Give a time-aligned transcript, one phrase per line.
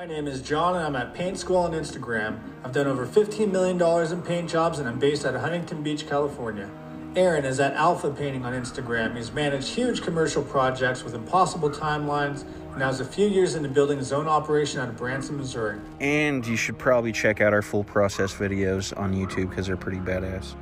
[0.00, 2.38] My name is John and I'm at Paint School on Instagram.
[2.64, 3.78] I've done over $15 million
[4.10, 6.70] in paint jobs and I'm based out of Huntington Beach, California.
[7.16, 9.14] Aaron is at Alpha Painting on Instagram.
[9.14, 13.68] He's managed huge commercial projects with impossible timelines and now is a few years into
[13.68, 15.78] building his own operation out of Branson, Missouri.
[16.00, 19.98] And you should probably check out our full process videos on YouTube because they're pretty
[19.98, 20.54] badass.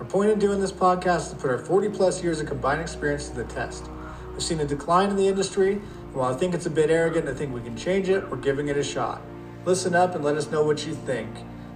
[0.00, 2.80] Our point in doing this podcast is to put our 40 plus years of combined
[2.80, 3.88] experience to the test.
[4.32, 5.80] We've seen a decline in the industry,
[6.12, 8.68] while I think it's a bit arrogant to think we can change it, we're giving
[8.68, 9.22] it a shot.
[9.64, 11.30] Listen up and let us know what you think.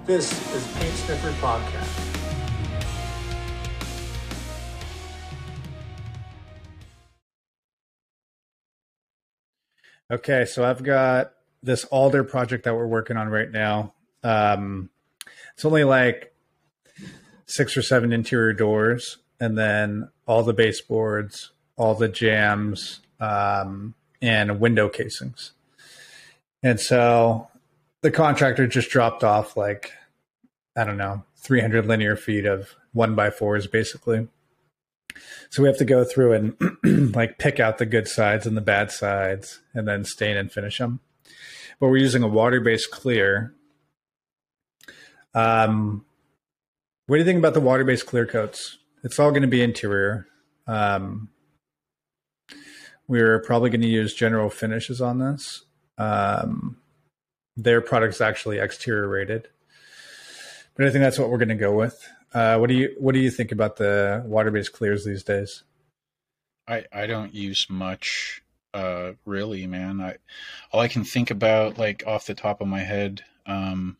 [0.07, 2.21] This is Paint Sniffer Podcast.
[10.11, 13.95] Okay, so I've got this Alder project that we're working on right now.
[14.23, 14.91] Um,
[15.55, 16.35] it's only like
[17.47, 24.61] six or seven interior doors, and then all the baseboards, all the jambs, um, and
[24.61, 25.53] window casings.
[26.63, 27.49] And so
[28.03, 29.93] the contractor just dropped off like,
[30.77, 34.29] I don't know, 300 linear feet of one by fours basically.
[35.51, 38.63] So we have to go through and like pick out the good sides and the
[38.63, 41.01] bad sides and then stain and finish them.
[41.79, 43.55] But we're using a water based clear.
[45.35, 46.05] Um,
[47.07, 48.79] what do you think about the water based clear coats?
[49.03, 50.27] It's all going to be interior.
[50.67, 51.29] Um,
[53.07, 55.65] we're probably going to use general finishes on this.
[55.99, 56.79] Um,
[57.57, 59.49] their product's actually exterior rated,
[60.75, 62.09] but I think that's what we're going to go with.
[62.33, 65.63] Uh, what do you What do you think about the water based clears these days?
[66.67, 68.43] I I don't use much,
[68.73, 70.01] uh, really, man.
[70.01, 70.17] I
[70.73, 73.97] all I can think about, like off the top of my head, um,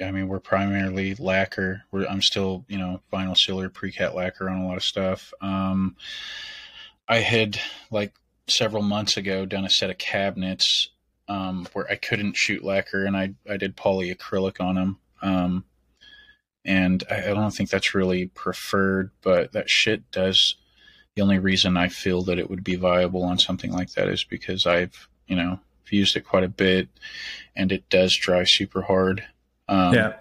[0.00, 1.84] I mean, we're primarily lacquer.
[1.90, 5.32] We're, I'm still, you know, vinyl sealer, pre-cat lacquer on a lot of stuff.
[5.40, 5.96] Um,
[7.12, 7.60] I had
[7.90, 8.14] like
[8.48, 10.88] several months ago done a set of cabinets
[11.28, 14.98] um, where I couldn't shoot lacquer, and I I did polyacrylic on them.
[15.20, 15.64] Um,
[16.64, 20.56] and I, I don't think that's really preferred, but that shit does.
[21.14, 24.24] The only reason I feel that it would be viable on something like that is
[24.24, 26.88] because I've you know used it quite a bit,
[27.54, 29.22] and it does dry super hard.
[29.68, 30.14] Um, yeah,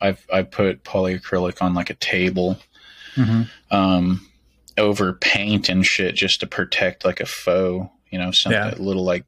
[0.00, 2.56] I've I put polyacrylic on like a table.
[3.14, 3.42] mm-hmm.
[3.70, 4.29] Um,
[4.78, 8.74] over paint and shit just to protect like a faux, you know, some Yeah.
[8.78, 9.24] little like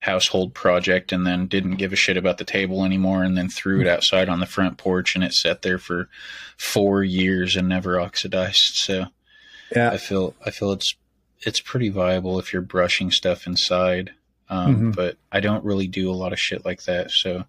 [0.00, 3.80] household project and then didn't give a shit about the table anymore and then threw
[3.80, 6.08] it outside on the front porch and it sat there for
[6.56, 8.74] four years and never oxidized.
[8.74, 9.06] So
[9.74, 10.94] yeah, I feel I feel it's
[11.40, 14.12] it's pretty viable if you're brushing stuff inside.
[14.48, 14.96] Um, Mhm.
[14.96, 17.44] but I don't really do a lot of shit like that, so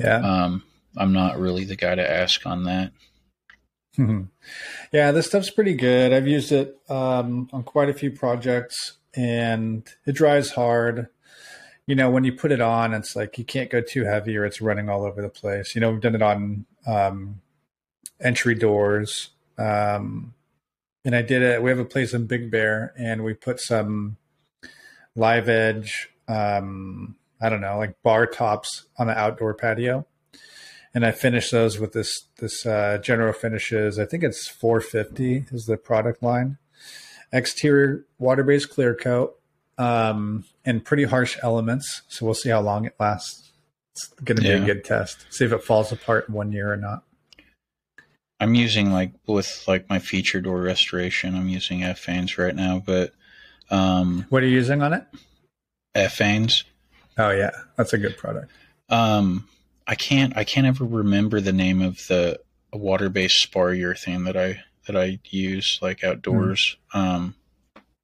[0.00, 0.16] yeah.
[0.16, 0.64] um,
[0.96, 2.92] I'm not really the guy to ask on that.
[4.92, 6.12] Yeah, this stuff's pretty good.
[6.12, 11.08] I've used it um, on quite a few projects, and it dries hard.
[11.86, 14.44] You know, when you put it on, it's like you can't go too heavy, or
[14.44, 15.74] it's running all over the place.
[15.74, 17.40] You know, we've done it on um,
[18.20, 20.34] entry doors, um,
[21.04, 21.62] and I did it.
[21.62, 24.18] We have a place in Big Bear, and we put some
[25.16, 26.10] live edge.
[26.28, 30.06] Um, I don't know, like bar tops on the outdoor patio
[30.94, 33.98] and I finished those with this this uh, General Finishes.
[33.98, 36.58] I think it's 450 is the product line.
[37.32, 39.38] Exterior water based clear coat
[39.78, 42.02] um, and pretty harsh elements.
[42.08, 43.50] So we'll see how long it lasts.
[43.94, 44.62] It's going to be Yeah.
[44.62, 45.24] a good test.
[45.30, 47.04] See if it falls apart in one year or not.
[48.40, 51.34] I'm using like with like my feature door restoration.
[51.36, 53.12] I'm using Epifanes right now, but
[53.70, 55.04] um, What are you using on it?
[55.94, 56.64] Epifanes.
[57.18, 58.50] Oh yeah, that's a good product.
[58.88, 59.46] Um,
[59.92, 62.40] I can't I can't ever remember the name of the
[62.72, 66.78] water based spar urethane that I that I use like outdoors.
[66.94, 67.34] Um,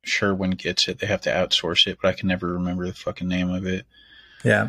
[0.02, 0.98] Sherwin gets it.
[0.98, 3.86] They have to outsource it, but I can never remember the fucking name of it.
[4.44, 4.68] Yeah,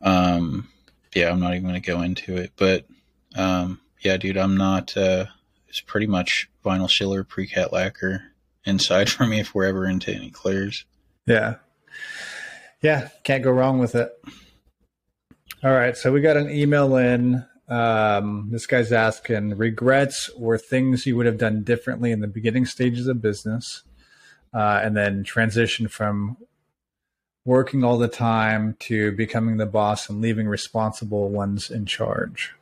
[0.00, 0.68] Um,
[1.12, 2.86] yeah, I'm not even going to go into it, but
[3.34, 4.96] um, yeah, dude, I'm not.
[4.96, 5.26] Uh,
[5.68, 8.30] it's pretty much vinyl sealer, pre-cat lacquer
[8.64, 10.84] inside for me if we're ever into any clears.
[11.26, 11.56] yeah,
[12.80, 13.08] yeah.
[13.24, 14.12] Can't go wrong with it.
[15.64, 17.42] All right, so we got an email in.
[17.70, 22.66] Um, this guy's asking regrets or things you would have done differently in the beginning
[22.66, 23.82] stages of business,
[24.52, 26.36] uh, and then transition from
[27.46, 32.52] working all the time to becoming the boss and leaving responsible ones in charge.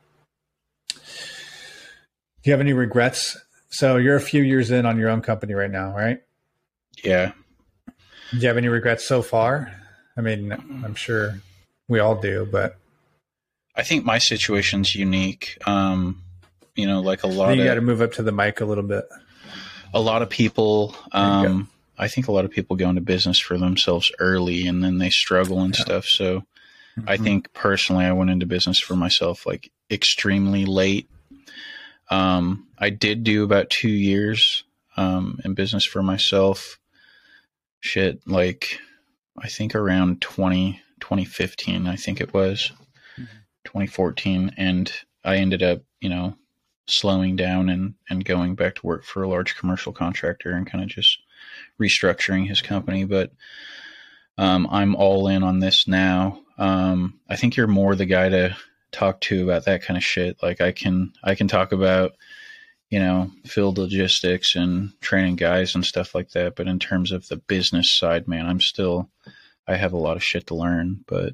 [0.89, 0.95] Do
[2.45, 3.37] you have any regrets?
[3.67, 6.21] So you're a few years in on your own company right now, right?
[7.03, 7.33] Yeah,
[8.31, 9.73] Do you have any regrets so far?
[10.15, 11.41] I mean, I'm sure
[11.89, 12.77] we all do, but
[13.75, 15.57] I think my situation's unique.
[15.65, 16.21] Um,
[16.75, 18.83] you know, like a lot you got to move up to the mic a little
[18.83, 19.05] bit.
[19.93, 20.95] a lot of people.
[21.11, 24.97] Um, I think a lot of people go into business for themselves early, and then
[24.97, 26.05] they struggle and stuff.
[26.05, 26.43] So
[26.97, 27.09] Mm-hmm.
[27.09, 31.09] I think personally, I went into business for myself like extremely late.
[32.09, 34.63] Um, I did do about two years
[34.95, 36.77] um, in business for myself.
[37.79, 38.79] Shit, like
[39.37, 42.71] I think around 20, 2015, I think it was.
[43.73, 44.53] 2014.
[44.57, 44.91] And
[45.23, 46.35] I ended up, you know,
[46.87, 50.83] slowing down and, and going back to work for a large commercial contractor and kind
[50.83, 51.19] of just
[51.81, 53.03] restructuring his company.
[53.05, 53.31] But
[54.37, 56.39] um, I'm all in on this now.
[56.57, 58.55] Um, I think you're more the guy to
[58.91, 60.37] talk to about that kind of shit.
[60.41, 62.13] Like I can I can talk about
[62.89, 66.55] you know field logistics and training guys and stuff like that.
[66.55, 69.09] But in terms of the business side, man, I'm still
[69.67, 71.03] I have a lot of shit to learn.
[71.07, 71.33] But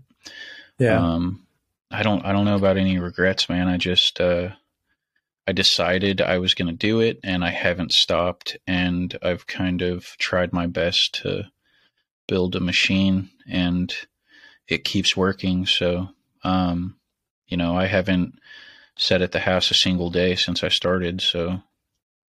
[0.78, 1.46] yeah, um,
[1.92, 3.68] I don't I don't know about any regrets, man.
[3.68, 4.50] I just uh,
[5.48, 8.58] I decided I was going to do it, and I haven't stopped.
[8.68, 11.46] And I've kind of tried my best to
[12.28, 13.94] build a machine, and
[14.68, 15.66] it keeps working.
[15.66, 16.10] So,
[16.44, 16.98] um,
[17.48, 18.36] you know, I haven't
[18.96, 21.22] sat at the house a single day since I started.
[21.22, 21.64] So,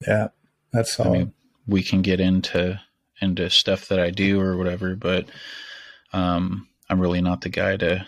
[0.07, 0.29] yeah,
[0.73, 1.09] that's all.
[1.09, 1.35] I mean,
[1.67, 2.81] we can get into
[3.21, 5.29] into stuff that I do or whatever, but
[6.15, 8.07] um, I'm really not the guy to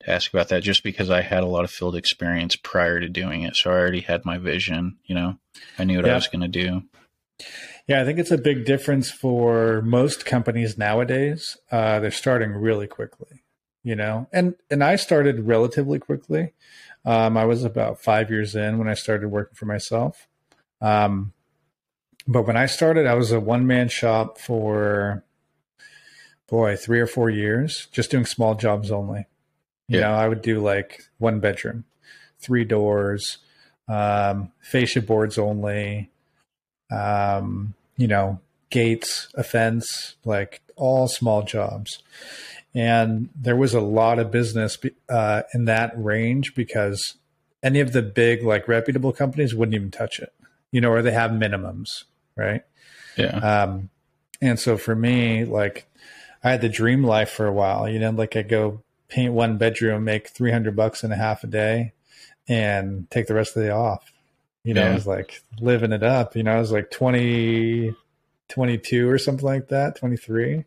[0.00, 3.08] to ask about that just because I had a lot of field experience prior to
[3.08, 3.56] doing it.
[3.56, 5.38] So I already had my vision, you know,
[5.78, 6.12] I knew what yeah.
[6.12, 6.82] I was going to do.
[7.86, 11.56] Yeah, I think it's a big difference for most companies nowadays.
[11.70, 13.44] Uh, they're starting really quickly,
[13.82, 16.52] you know, and and I started relatively quickly.
[17.04, 20.28] Um, I was about five years in when I started working for myself.
[20.80, 21.32] Um,
[22.26, 25.24] but when I started, I was a one man shop for
[26.48, 29.26] boy three or four years, just doing small jobs only.
[29.88, 30.08] You yeah.
[30.08, 31.84] know, I would do like one bedroom,
[32.38, 33.38] three doors,
[33.88, 36.10] um, fascia boards only,
[36.90, 38.40] um, you know,
[38.70, 42.02] gates, a fence, like all small jobs.
[42.74, 47.14] And there was a lot of business uh, in that range because
[47.62, 50.32] any of the big, like reputable companies wouldn't even touch it,
[50.70, 52.04] you know, or they have minimums,
[52.36, 52.62] right?
[53.16, 53.38] Yeah.
[53.38, 53.88] Um,
[54.40, 55.86] and so for me, like,
[56.44, 59.56] I had the dream life for a while, you know, like I go paint one
[59.56, 61.92] bedroom, make 300 bucks and a half a day
[62.48, 64.12] and take the rest of the day off.
[64.64, 64.90] You know, yeah.
[64.90, 66.36] I was like living it up.
[66.36, 67.94] You know, I was like 20,
[68.48, 70.64] 22 or something like that, 23.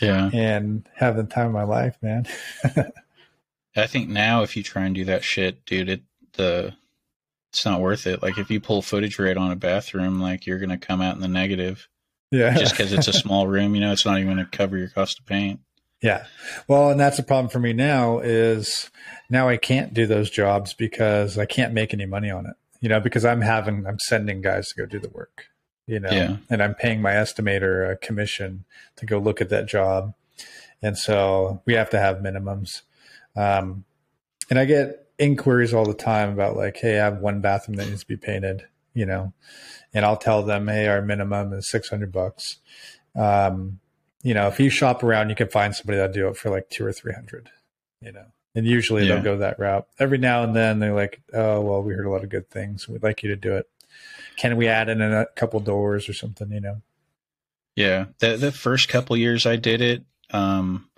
[0.00, 0.30] Yeah.
[0.32, 2.26] And having the time of my life, man.
[3.76, 6.02] I think now if you try and do that shit, dude, it,
[6.34, 6.74] the,
[7.52, 8.22] it's not worth it.
[8.22, 11.14] Like if you pull footage right on a bathroom, like you're going to come out
[11.14, 11.88] in the negative.
[12.30, 12.56] Yeah.
[12.56, 14.88] Just because it's a small room, you know, it's not even going to cover your
[14.88, 15.60] cost of paint.
[16.02, 16.24] Yeah.
[16.66, 18.90] Well, and that's the problem for me now is
[19.28, 22.54] now I can't do those jobs because I can't make any money on it.
[22.80, 25.46] You know, because I'm having I'm sending guys to go do the work.
[25.86, 26.36] You know, yeah.
[26.48, 28.64] and I'm paying my estimator a commission
[28.96, 30.14] to go look at that job.
[30.82, 32.82] And so we have to have minimums.
[33.36, 33.84] Um,
[34.48, 37.88] and I get inquiries all the time about like, hey, I have one bathroom that
[37.88, 39.32] needs to be painted, you know,
[39.92, 42.58] and I'll tell them, hey, our minimum is 600 bucks.
[43.14, 43.80] Um,
[44.22, 46.68] you know, if you shop around, you can find somebody that'll do it for like
[46.70, 47.50] two or three hundred.
[48.00, 49.14] You know, and usually yeah.
[49.14, 49.86] they'll go that route.
[49.98, 52.88] Every now and then they're like, "Oh, well, we heard a lot of good things.
[52.88, 53.68] We'd like you to do it.
[54.36, 56.82] Can we add in a couple doors or something?" You know.
[57.76, 60.90] Yeah, the the first couple years I did it, um,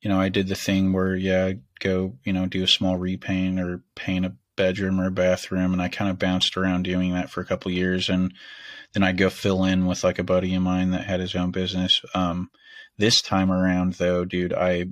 [0.00, 3.60] you know, I did the thing where yeah, go, you know, do a small repaint
[3.60, 7.30] or paint a bedroom or a bathroom, and I kind of bounced around doing that
[7.30, 8.34] for a couple years, and
[8.92, 11.50] then I'd go fill in with like a buddy of mine that had his own
[11.50, 12.00] business.
[12.14, 12.50] Um,
[12.96, 14.86] this time around, though, dude, I,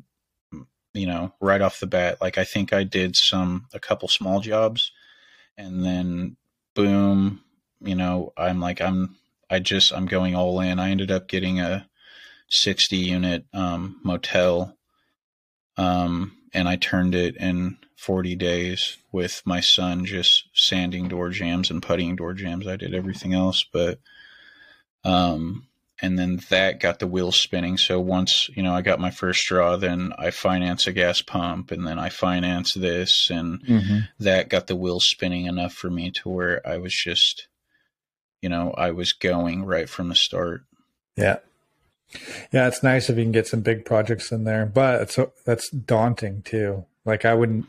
[0.93, 4.41] you know, right off the bat, like I think I did some, a couple small
[4.41, 4.93] jobs
[5.57, 6.37] and then
[6.75, 7.43] boom,
[7.81, 9.17] you know, I'm like, I'm,
[9.51, 10.79] I just, I'm going all in.
[10.79, 11.89] I ended up getting a
[12.49, 14.77] 60 unit um, motel
[15.77, 21.71] um, and I turned it in 40 days with my son just sanding door jambs
[21.71, 22.67] and putting door jambs.
[22.67, 23.99] I did everything else, but
[25.05, 25.67] um
[26.03, 27.79] and then that got the wheels spinning.
[27.79, 31.71] So once, you know, I got my first draw, then I finance a gas pump
[31.71, 33.99] and then I finance this and mm-hmm.
[34.19, 37.49] that got the wheels spinning enough for me to where I was just
[38.43, 40.63] you know, I was going right from the start.
[41.17, 41.39] Yeah.
[42.53, 45.71] Yeah, it's nice if you can get some big projects in there, but it's that's
[45.71, 46.85] daunting too.
[47.05, 47.67] Like I wouldn't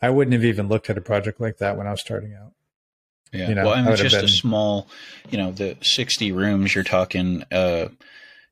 [0.00, 2.52] I wouldn't have even looked at a project like that when I was starting out.
[3.32, 3.48] Yeah.
[3.48, 4.24] You know, well, I mean, just been...
[4.24, 4.88] a small,
[5.30, 7.88] you know, the 60 rooms you're talking, uh,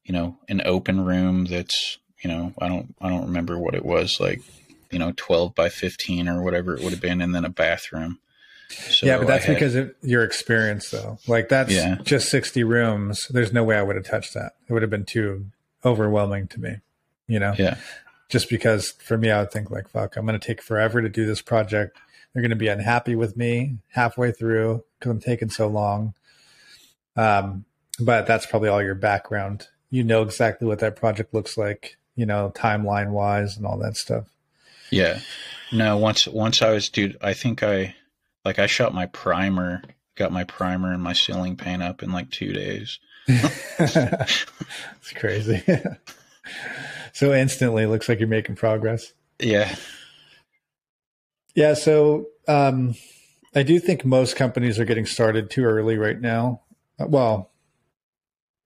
[0.04, 3.84] you know, an open room that's, you know, I don't, I don't remember what it
[3.84, 4.42] was like,
[4.90, 7.20] you know, 12 by 15 or whatever it would have been.
[7.20, 8.18] And then a bathroom.
[8.68, 11.18] So yeah, but that's had, because of your experience though.
[11.26, 11.96] Like that's yeah.
[12.02, 13.28] just 60 rooms.
[13.28, 14.56] There's no way I would have touched that.
[14.68, 15.46] It would have been too
[15.84, 16.76] overwhelming to me,
[17.28, 17.54] you know?
[17.56, 17.76] Yeah.
[18.28, 21.08] Just because for me, I would think like, fuck, I'm going to take forever to
[21.08, 21.96] do this project.
[22.32, 26.14] They're going to be unhappy with me halfway through because I'm taking so long.
[27.16, 27.64] Um,
[27.98, 29.68] but that's probably all your background.
[29.90, 33.96] You know exactly what that project looks like, you know, timeline wise and all that
[33.96, 34.26] stuff.
[34.90, 35.20] Yeah.
[35.72, 37.94] No, once once I was dude, I think I
[38.44, 39.82] like I shot my primer,
[40.14, 42.98] got my primer and my ceiling paint up in like two days.
[43.28, 44.44] it's
[45.14, 45.62] crazy.
[47.16, 49.14] so instantly looks like you're making progress.
[49.40, 49.74] Yeah.
[51.54, 52.94] Yeah, so um
[53.54, 56.60] I do think most companies are getting started too early right now.
[56.98, 57.52] Well,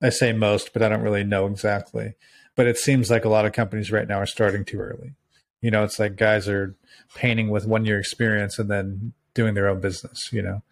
[0.03, 2.15] I say most, but I don't really know exactly.
[2.57, 5.15] But it seems like a lot of companies right now are starting too early.
[5.63, 6.75] You know, it's like guys are
[7.15, 10.63] painting with one year experience and then doing their own business, you know.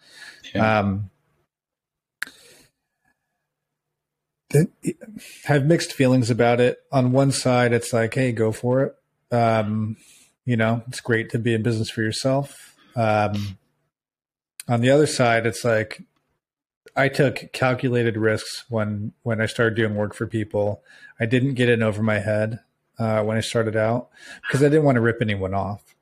[0.52, 0.80] Yeah.
[0.80, 1.10] Um,
[2.26, 2.30] I
[5.44, 6.78] have mixed feelings about it.
[6.90, 9.34] On one side, it's like, hey, go for it.
[9.34, 9.96] Um,
[10.44, 12.74] you know, it's great to be in business for yourself.
[12.96, 13.58] Um,
[14.66, 16.02] on the other side, it's like
[16.96, 20.82] I took calculated risks when when I started doing work for people.
[21.20, 22.60] I didn't get in over my head
[22.98, 24.08] uh, when I started out
[24.46, 25.94] because I didn't want to rip anyone off.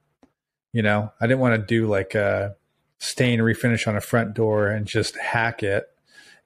[0.73, 2.55] You know, I didn't want to do like a
[2.99, 5.89] stain refinish on a front door and just hack it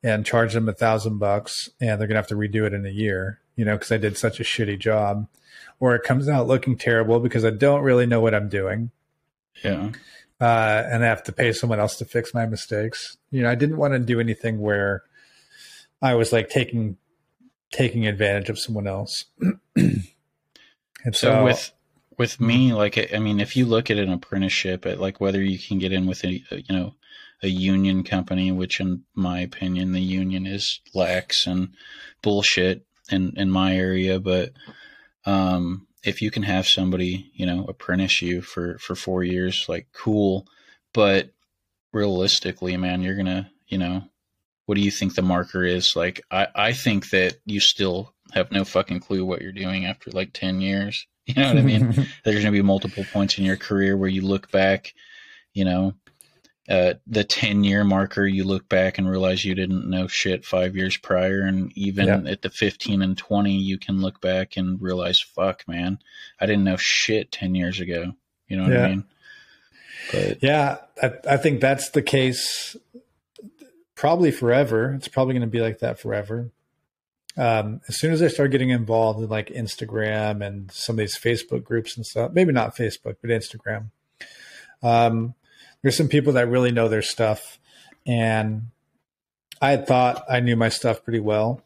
[0.02, 2.90] and charge them a thousand bucks and they're gonna have to redo it in a
[2.90, 3.40] year.
[3.56, 5.28] You know, because I did such a shitty job,
[5.80, 8.90] or it comes out looking terrible because I don't really know what I'm doing.
[9.62, 9.90] Yeah
[10.40, 13.18] uh, and I have to pay someone else to fix my mistakes.
[13.30, 15.02] You know, I didn't want to do anything where
[16.00, 16.96] I was like taking
[17.72, 19.26] taking advantage of someone else.
[19.76, 20.02] and
[21.12, 21.72] so, so, with
[22.16, 25.58] with me, like I mean, if you look at an apprenticeship, at like whether you
[25.58, 26.94] can get in with a you know
[27.42, 31.70] a union company, which in my opinion, the union is lax and
[32.22, 34.52] bullshit in in my area, but
[35.26, 39.88] um, if you can have somebody, you know, apprentice you for for four years, like
[39.92, 40.46] cool.
[40.92, 41.30] But
[41.92, 44.04] realistically, man, you're gonna, you know,
[44.66, 45.94] what do you think the marker is?
[45.94, 50.10] Like, I I think that you still have no fucking clue what you're doing after
[50.10, 51.06] like ten years.
[51.26, 52.06] You know what I mean?
[52.24, 54.94] There's gonna be multiple points in your career where you look back,
[55.52, 55.94] you know,
[56.70, 60.76] uh, the 10 year marker, you look back and realize you didn't know shit five
[60.76, 61.40] years prior.
[61.40, 62.30] And even yeah.
[62.30, 65.98] at the 15 and 20, you can look back and realize, fuck, man,
[66.40, 68.12] I didn't know shit 10 years ago.
[68.46, 68.84] You know what yeah.
[68.84, 69.04] I mean?
[70.12, 72.76] But, yeah, I, I think that's the case
[73.96, 74.94] probably forever.
[74.94, 76.52] It's probably going to be like that forever.
[77.36, 81.18] Um, as soon as I start getting involved in like Instagram and some of these
[81.18, 83.90] Facebook groups and stuff, maybe not Facebook, but Instagram,
[84.84, 85.34] um,
[85.82, 87.58] there's some people that really know their stuff,
[88.06, 88.68] and
[89.60, 91.62] I had thought I knew my stuff pretty well,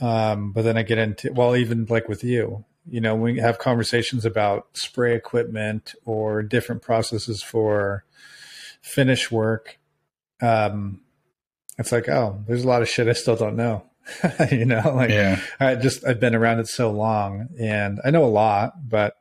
[0.00, 3.58] um, but then I get into well, even like with you, you know, we have
[3.58, 8.04] conversations about spray equipment or different processes for
[8.80, 9.78] finish work.
[10.40, 11.02] Um,
[11.78, 13.84] it's like, oh, there's a lot of shit I still don't know.
[14.50, 15.40] you know, like yeah.
[15.60, 19.16] I just I've been around it so long, and I know a lot, but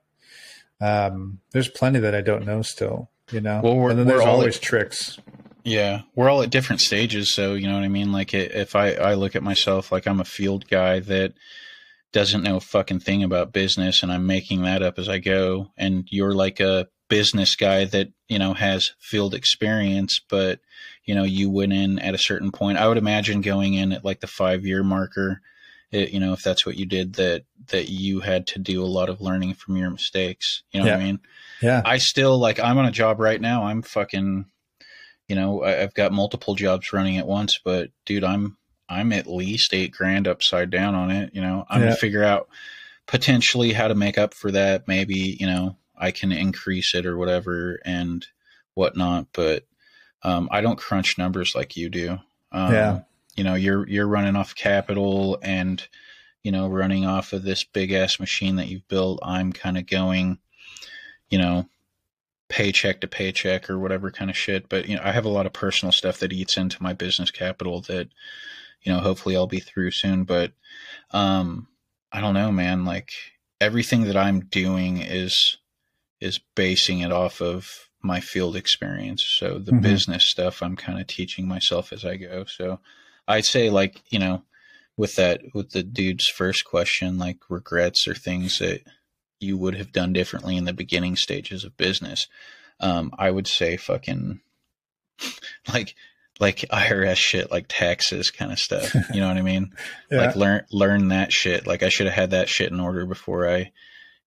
[0.80, 3.62] um, there's plenty that I don't know still you know.
[3.64, 5.20] Well, we're, and then there's always at, tricks.
[5.64, 8.12] Yeah, we're all at different stages, so you know what I mean.
[8.12, 11.34] Like if I I look at myself like I'm a field guy that
[12.14, 15.72] doesn't know a fucking thing about business, and I'm making that up as I go,
[15.78, 20.60] and you're like a business guy that you know has field experience, but
[21.04, 22.78] you know you went in at a certain point.
[22.78, 25.42] I would imagine going in at like the five year marker.
[25.92, 28.86] It, you know, if that's what you did, that that you had to do a
[28.86, 30.64] lot of learning from your mistakes.
[30.72, 30.96] You know yeah.
[30.96, 31.20] what I mean?
[31.62, 31.82] Yeah.
[31.86, 33.64] I still like I'm on a job right now.
[33.64, 34.46] I'm fucking
[35.28, 38.58] you know, I've got multiple jobs running at once, but dude, I'm
[38.90, 41.32] I'm at least eight grand upside down on it.
[41.34, 41.88] You know, I'm yeah.
[41.88, 42.48] gonna figure out
[43.08, 44.88] potentially how to make up for that.
[44.88, 48.26] Maybe, you know, I can increase it or whatever and
[48.74, 49.66] whatnot, but
[50.24, 52.20] um, I don't crunch numbers like you do.
[52.52, 53.00] Um, yeah.
[53.38, 55.88] You know, you're you're running off capital and
[56.44, 59.20] you know running off of this big ass machine that you've built.
[59.24, 60.40] I'm kind of going
[61.30, 61.66] you know,
[62.50, 64.70] paycheck to paycheck or whatever kind of shit.
[64.70, 67.32] But, you know, I have a lot of personal stuff that eats into my business
[67.32, 68.10] capital that,
[68.82, 70.24] you know, hopefully I'll be through soon.
[70.24, 70.54] But,
[71.12, 71.68] um,
[72.12, 72.86] I don't know, man.
[72.86, 73.12] Like
[73.60, 75.58] everything that I'm doing is,
[76.22, 79.24] is basing it off of my field experience.
[79.24, 79.82] So the mm-hmm.
[79.82, 82.46] business stuff I'm kind of teaching myself as I go.
[82.46, 82.80] So
[83.28, 84.44] I'd say like, you know,
[84.96, 88.82] with that, with the dude's first question, like regrets or things that,
[89.40, 92.28] you would have done differently in the beginning stages of business.
[92.80, 94.42] Um, I would say fucking
[95.74, 95.96] like
[96.40, 98.94] like IRS shit, like taxes kind of stuff.
[99.14, 99.74] You know what I mean?
[100.12, 100.28] yeah.
[100.28, 101.66] Like learn learn that shit.
[101.66, 103.72] Like I should have had that shit in order before I,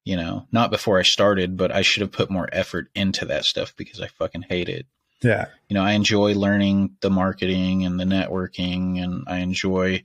[0.05, 3.45] you know, not before I started, but I should have put more effort into that
[3.45, 4.87] stuff because I fucking hate it.
[5.23, 5.47] Yeah.
[5.69, 10.05] You know, I enjoy learning the marketing and the networking, and I enjoy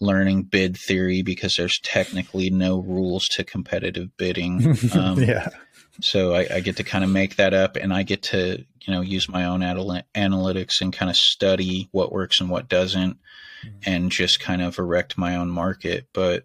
[0.00, 4.76] learning bid theory because there's technically no rules to competitive bidding.
[4.94, 5.48] Um, yeah.
[6.00, 8.92] So I, I, get to kind of make that up, and I get to you
[8.92, 13.18] know use my own anal- analytics and kind of study what works and what doesn't,
[13.64, 13.78] mm-hmm.
[13.84, 16.06] and just kind of erect my own market.
[16.12, 16.44] But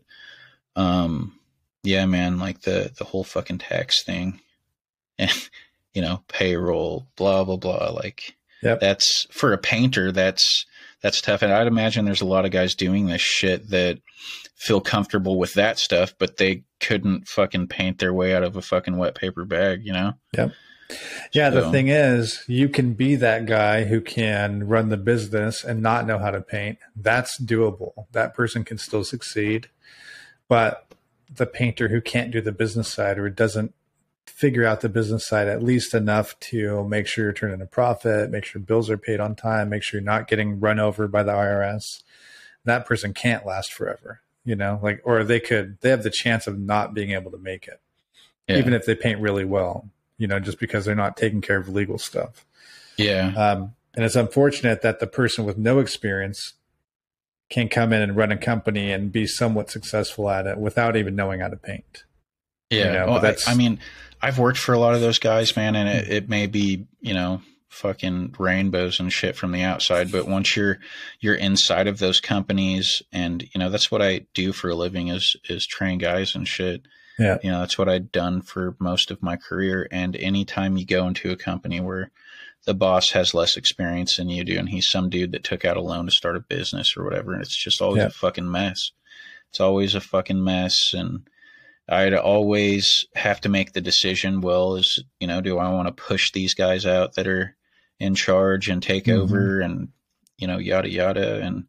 [0.75, 1.39] um,
[1.83, 4.41] yeah, man, like the the whole fucking tax thing,
[5.19, 5.49] and
[5.93, 7.91] you know payroll, blah blah blah.
[7.91, 8.79] Like yep.
[8.79, 10.11] that's for a painter.
[10.11, 10.65] That's
[11.01, 11.41] that's tough.
[11.41, 13.99] And I'd imagine there's a lot of guys doing this shit that
[14.55, 18.61] feel comfortable with that stuff, but they couldn't fucking paint their way out of a
[18.61, 20.13] fucking wet paper bag, you know?
[20.37, 20.51] Yep.
[21.33, 25.63] Yeah, so, the thing is, you can be that guy who can run the business
[25.63, 26.77] and not know how to paint.
[26.95, 28.05] That's doable.
[28.11, 29.69] That person can still succeed.
[30.47, 30.87] But
[31.33, 33.73] the painter who can't do the business side or doesn't
[34.27, 38.29] figure out the business side at least enough to make sure you're turning a profit,
[38.29, 41.23] make sure bills are paid on time, make sure you're not getting run over by
[41.23, 41.83] the IRS.
[42.65, 46.47] That person can't last forever, you know, like, or they could, they have the chance
[46.47, 47.81] of not being able to make it,
[48.47, 48.57] yeah.
[48.57, 51.67] even if they paint really well, you know, just because they're not taking care of
[51.67, 52.45] legal stuff.
[52.97, 53.33] Yeah.
[53.35, 56.53] Um, and it's unfortunate that the person with no experience
[57.49, 61.15] can come in and run a company and be somewhat successful at it without even
[61.15, 62.03] knowing how to paint.
[62.73, 62.85] Yeah.
[62.85, 63.79] You know, oh, well, I, I mean,
[64.21, 67.13] I've worked for a lot of those guys, man, and it, it may be, you
[67.13, 67.41] know,
[67.73, 70.79] fucking rainbows and shit from the outside, but once you're
[71.19, 75.07] you're inside of those companies and you know, that's what I do for a living
[75.07, 76.83] is is train guys and shit.
[77.17, 77.37] Yeah.
[77.43, 79.87] You know, that's what I'd done for most of my career.
[79.91, 82.11] And anytime you go into a company where
[82.65, 85.77] the boss has less experience than you do and he's some dude that took out
[85.77, 88.07] a loan to start a business or whatever, and it's just always yeah.
[88.07, 88.91] a fucking mess.
[89.49, 91.27] It's always a fucking mess and
[91.89, 94.41] I'd always have to make the decision.
[94.41, 97.55] Well, is you know, do I want to push these guys out that are
[97.99, 99.21] in charge and take mm-hmm.
[99.21, 99.89] over and
[100.37, 101.41] you know, yada yada.
[101.41, 101.65] And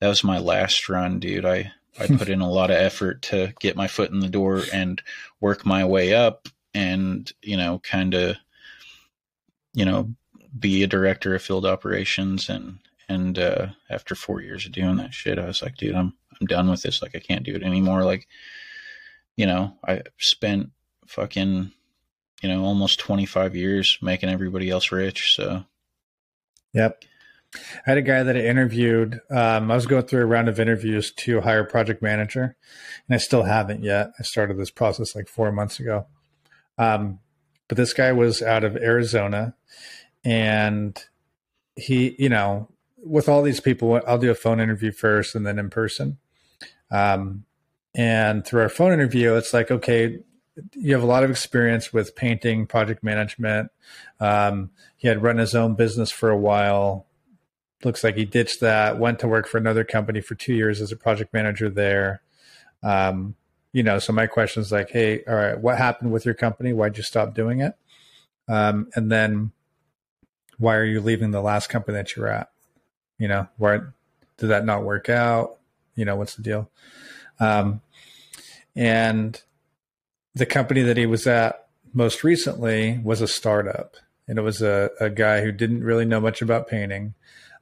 [0.00, 1.44] that was my last run, dude.
[1.44, 4.62] I I put in a lot of effort to get my foot in the door
[4.72, 5.02] and
[5.40, 8.36] work my way up, and you know, kind of,
[9.74, 10.10] you know,
[10.58, 15.12] be a director of field operations and and uh, after four years of doing that
[15.12, 17.02] shit, I was like, dude, I'm I'm done with this.
[17.02, 18.04] Like, I can't do it anymore.
[18.04, 18.26] Like,
[19.36, 20.70] you know, I spent
[21.06, 21.72] fucking,
[22.42, 25.34] you know, almost 25 years making everybody else rich.
[25.34, 25.64] So,
[26.72, 27.04] yep.
[27.54, 29.20] I had a guy that I interviewed.
[29.30, 32.56] Um, I was going through a round of interviews to hire a project manager,
[33.06, 34.12] and I still haven't yet.
[34.18, 36.06] I started this process like four months ago.
[36.78, 37.18] Um,
[37.68, 39.54] but this guy was out of Arizona,
[40.24, 40.98] and
[41.76, 45.58] he, you know, with all these people, I'll do a phone interview first and then
[45.58, 46.18] in person.
[46.90, 47.44] Um,
[47.94, 50.20] and through our phone interview, it's like, okay,
[50.74, 53.70] you have a lot of experience with painting, project management.
[54.20, 57.06] Um, he had run his own business for a while.
[57.84, 60.92] Looks like he ditched that, went to work for another company for two years as
[60.92, 62.22] a project manager there.
[62.82, 63.34] Um,
[63.72, 66.72] you know, so my question is like, hey, all right, what happened with your company?
[66.72, 67.74] Why'd you stop doing it?
[68.48, 69.52] Um, and then
[70.58, 72.50] why are you leaving the last company that you're at?
[73.18, 73.80] You know, why
[74.36, 75.58] did that not work out?
[75.94, 76.70] You know, what's the deal?
[77.40, 77.80] Um,
[78.74, 79.40] and
[80.34, 83.96] the company that he was at most recently was a startup.
[84.26, 87.14] And it was a, a guy who didn't really know much about painting,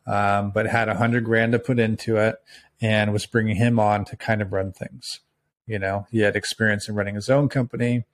[0.07, 2.37] um, but had a hundred grand to put into it
[2.81, 5.21] and was bringing him on to kind of run things.
[5.67, 8.05] You know, he had experience in running his own company.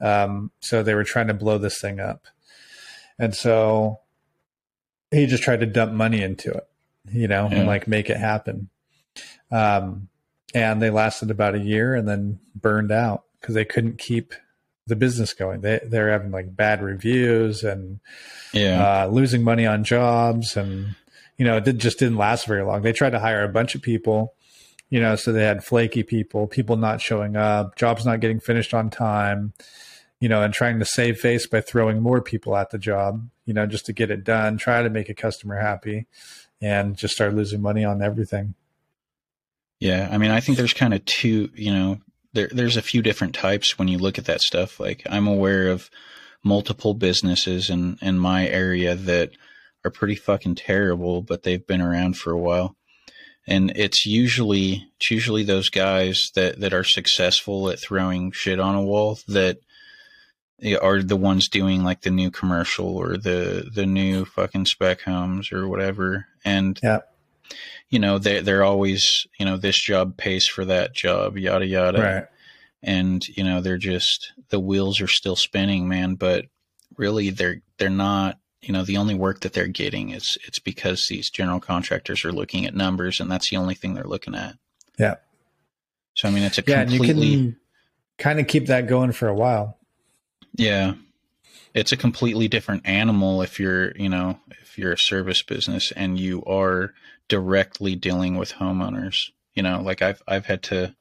[0.00, 2.26] Um, so they were trying to blow this thing up.
[3.18, 4.00] And so
[5.10, 6.66] he just tried to dump money into it,
[7.12, 7.58] you know, yeah.
[7.58, 8.70] and like make it happen.
[9.50, 10.08] Um,
[10.54, 14.34] and they lasted about a year and then burned out because they couldn't keep
[14.86, 15.60] the business going.
[15.62, 18.00] They they're having like bad reviews and
[18.52, 20.96] yeah, uh, losing money on jobs, and
[21.38, 22.82] you know it did, just didn't last very long.
[22.82, 24.34] They tried to hire a bunch of people,
[24.90, 28.74] you know, so they had flaky people, people not showing up, jobs not getting finished
[28.74, 29.54] on time,
[30.18, 33.54] you know, and trying to save face by throwing more people at the job, you
[33.54, 36.06] know, just to get it done, try to make a customer happy,
[36.60, 38.54] and just start losing money on everything.
[39.80, 41.98] Yeah, I mean, I think there's kind of two, you know,
[42.32, 44.78] there there's a few different types when you look at that stuff.
[44.78, 45.90] Like I'm aware of
[46.44, 49.30] multiple businesses in in my area that
[49.84, 52.76] are pretty fucking terrible, but they've been around for a while.
[53.48, 58.74] And it's usually it's usually those guys that that are successful at throwing shit on
[58.74, 59.58] a wall that
[60.82, 65.50] are the ones doing like the new commercial or the the new fucking spec homes
[65.52, 66.26] or whatever.
[66.44, 67.00] And yeah
[67.90, 72.00] you know, they they're always, you know, this job pays for that job, yada yada.
[72.00, 72.26] Right.
[72.82, 76.14] and you know they're just the wheels are still spinning, man.
[76.14, 76.46] But
[76.96, 78.38] really, they're they're not.
[78.62, 82.32] You know, the only work that they're getting is it's because these general contractors are
[82.32, 84.56] looking at numbers, and that's the only thing they're looking at.
[84.98, 85.14] Yeah.
[86.14, 87.56] So I mean, it's a Yeah, and you completely can
[88.18, 89.78] kind of keep that going for a while.
[90.54, 90.92] Yeah.
[91.72, 96.18] It's a completely different animal if you're, you know, if you're a service business and
[96.18, 96.92] you are
[97.30, 99.16] directly dealing with homeowners.
[99.54, 100.94] You know, like I've I've had to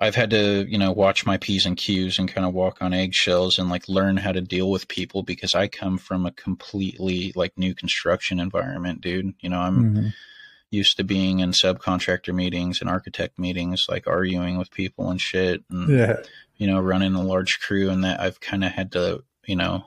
[0.00, 2.92] I've had to, you know, watch my P's and Q's and kind of walk on
[2.92, 7.32] eggshells and like learn how to deal with people because I come from a completely
[7.34, 9.34] like new construction environment, dude.
[9.40, 10.14] You know, I'm Mhm.
[10.70, 15.64] used to being in subcontractor meetings and architect meetings, like arguing with people and shit.
[15.70, 16.16] And Yeah.
[16.56, 19.84] you know, running a large crew and that I've kind of had to, you know,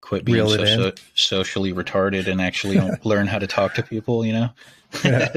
[0.00, 4.32] quit being so, so socially retarded and actually learn how to talk to people, you
[4.32, 4.50] know?
[5.04, 5.32] Yeah.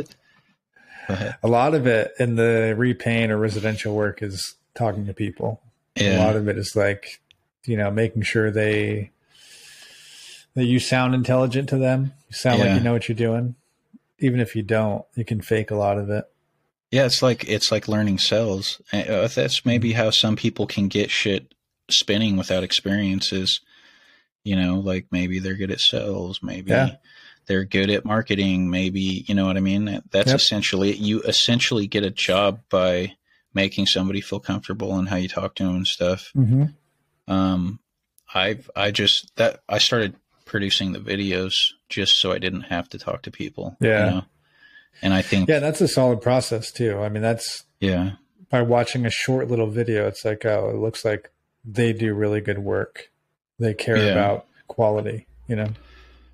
[1.44, 5.62] A lot of it in the repaint or residential work is talking to people.
[5.98, 7.22] A lot of it is like,
[7.66, 9.12] you know, making sure they
[10.56, 12.14] that you sound intelligent to them.
[12.30, 13.56] You sound like you know what you're doing.
[14.20, 16.26] Even if you don't, you can fake a lot of it.
[16.92, 18.82] Yeah, it's like it's like learning sales.
[18.92, 21.54] Uh, That's maybe how some people can get shit
[21.90, 23.62] spinning without experiences.
[24.44, 26.96] You know, like maybe they're good at sales, maybe Yeah.
[27.46, 30.02] they're good at marketing, maybe you know what I mean.
[30.12, 30.36] That's Yep.
[30.36, 33.16] essentially you essentially get a job by
[33.54, 36.32] making somebody feel comfortable and how you talk to them and stuff.
[36.36, 37.32] Mm-hmm.
[37.32, 37.80] Um,
[38.34, 41.56] I've I just that I started producing the videos
[41.90, 43.78] just so I didn't have to talk to people.
[43.80, 44.10] you Yeah.
[44.10, 44.22] know?
[45.02, 47.00] and I think Yeah, that's a solid process too.
[47.00, 48.12] I mean, that's yeah.
[48.50, 51.32] by watching a short little video, it's like, oh, it looks like
[51.66, 53.10] they do really good work.
[53.64, 54.12] They care Yeah.
[54.12, 55.70] about quality, you know?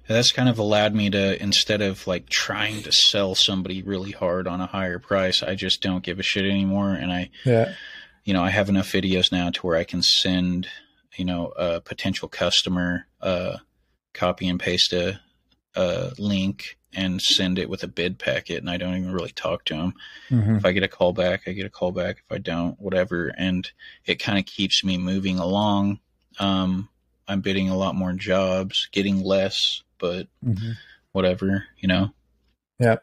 [0.07, 4.47] that's kind of allowed me to instead of like trying to sell somebody really hard
[4.47, 7.75] on a higher price i just don't give a shit anymore and i Yeah.
[8.23, 10.67] you know i have enough videos now to where i can send
[11.15, 13.57] you know a potential customer uh
[14.15, 15.19] copy and paste a,
[15.75, 19.63] a link and send it with a bid packet and i don't even really talk
[19.65, 19.93] to them
[20.29, 22.81] hmm if i get a call back i get a call back if i don't
[22.81, 23.71] whatever and
[24.07, 25.99] it kind of keeps me moving along
[26.39, 26.89] um
[27.29, 30.71] i'm bidding a lot more jobs getting less but hmm
[31.11, 32.09] whatever, you know.
[32.79, 32.97] Yeah.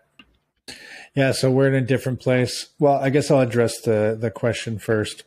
[1.15, 2.69] Yeah, so we're in a different place.
[2.79, 5.25] Well, I guess I'll address the the question first.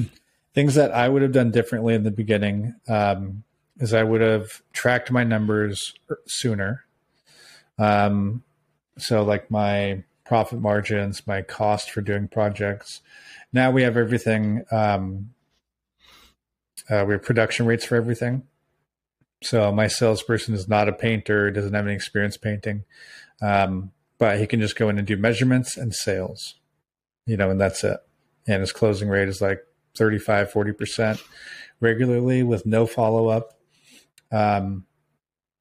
[0.54, 3.44] Things that I would have done differently in the beginning um,
[3.78, 5.94] is I would have tracked my numbers
[6.26, 6.84] sooner.
[7.78, 8.42] Um,
[8.98, 13.00] so, like my profit margins, my cost for doing projects.
[13.52, 14.64] Now we have everything.
[14.70, 15.30] Um,
[16.90, 18.42] uh, we have production rates for everything.
[19.42, 22.84] So my salesperson is not a painter, doesn't have any experience painting.
[23.40, 26.56] Um, but he can just go in and do measurements and sales,
[27.24, 27.98] you know, and that's it.
[28.46, 29.64] And his closing rate is like
[29.96, 31.22] 35, 40%
[31.80, 33.58] regularly with no follow up.
[34.30, 34.84] Um,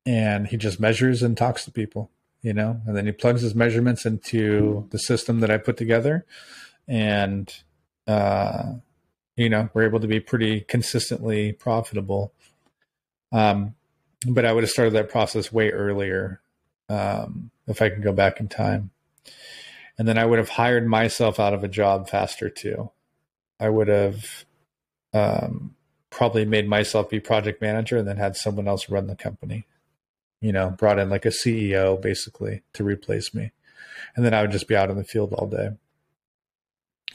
[0.06, 2.12] and he just measures and talks to people,
[2.42, 6.26] you know, and then he plugs his measurements into the system that I put together.
[6.88, 7.54] And,
[8.08, 8.74] uh,
[9.40, 12.34] you know, we're able to be pretty consistently profitable.
[13.32, 13.74] Um,
[14.28, 16.42] but I would have started that process way earlier
[16.90, 18.92] um, if I could go back in time.
[19.98, 22.92] And then I would have hired myself out of a job faster too.
[23.62, 24.46] I would have
[25.14, 25.74] um,
[26.10, 29.68] probably made myself be project manager and then had someone else run the company.
[30.42, 33.52] You know, brought in like a CEO basically to replace me.
[34.18, 35.70] And then I would just be out in the field all day.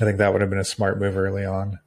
[0.01, 1.81] I think that would have been a smart move early on.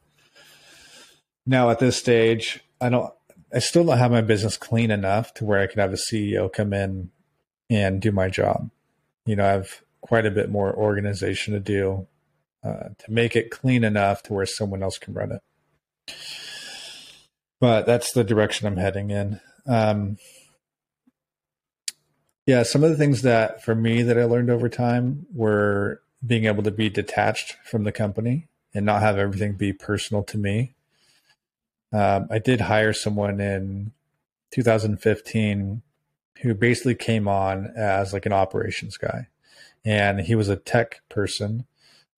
[1.47, 3.11] Now at this stage, I don't
[3.53, 6.51] I still don't have my business clean enough to where I can have a CEO
[6.51, 7.09] come in
[7.69, 8.69] and do my job.
[9.25, 12.07] You know, I have quite a bit more organization to do
[12.63, 16.13] uh, to make it clean enough to where someone else can run it.
[17.59, 19.39] But that's the direction I'm heading in.
[19.65, 20.17] Um,
[22.45, 26.45] yeah, some of the things that for me that I learned over time were being
[26.45, 30.75] able to be detached from the company and not have everything be personal to me.
[31.93, 33.91] Um, I did hire someone in
[34.51, 35.81] 2015
[36.41, 39.27] who basically came on as like an operations guy,
[39.85, 41.65] and he was a tech person.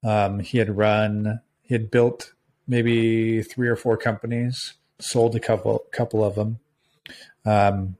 [0.03, 2.33] Um, he had run, he had built
[2.67, 6.59] maybe three or four companies, sold a couple couple of them,
[7.45, 7.95] um,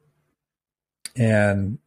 [1.15, 1.79] and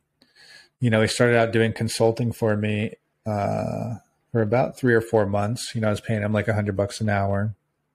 [0.80, 2.94] you know he started out doing consulting for me
[3.26, 3.94] uh,
[4.30, 5.74] for about three or four months.
[5.74, 7.54] You know, I was paying him like a hundred bucks an hour,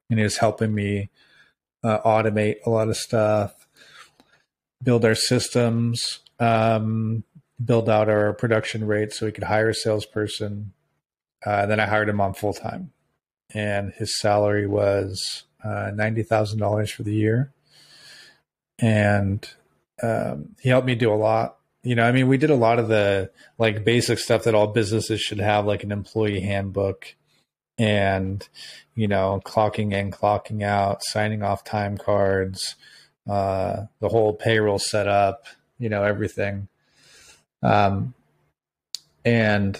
[0.09, 1.09] and he was helping me
[1.83, 3.67] uh, automate a lot of stuff,
[4.83, 7.23] build our systems, um,
[7.63, 10.73] build out our production rate so we could hire a salesperson.
[11.45, 12.91] Uh, then I hired him on full time,
[13.53, 17.51] and his salary was uh, ninety thousand dollars for the year,
[18.79, 19.47] and
[20.01, 21.57] um, he helped me do a lot.
[21.83, 24.67] You know, I mean, we did a lot of the like basic stuff that all
[24.67, 27.15] businesses should have, like an employee handbook,
[27.77, 28.47] and
[28.97, 32.75] you know, clocking in, clocking out, signing off time cards,
[33.29, 35.45] uh, the whole payroll setup,
[35.77, 36.67] you know, everything.
[37.61, 38.15] Um,
[39.23, 39.79] and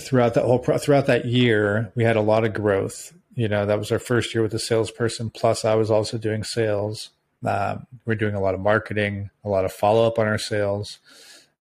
[0.00, 3.12] throughout that whole throughout that year, we had a lot of growth.
[3.34, 5.30] You know, that was our first year with a salesperson.
[5.30, 7.10] Plus, I was also doing sales.
[7.44, 10.98] Um, we're doing a lot of marketing, a lot of follow up on our sales,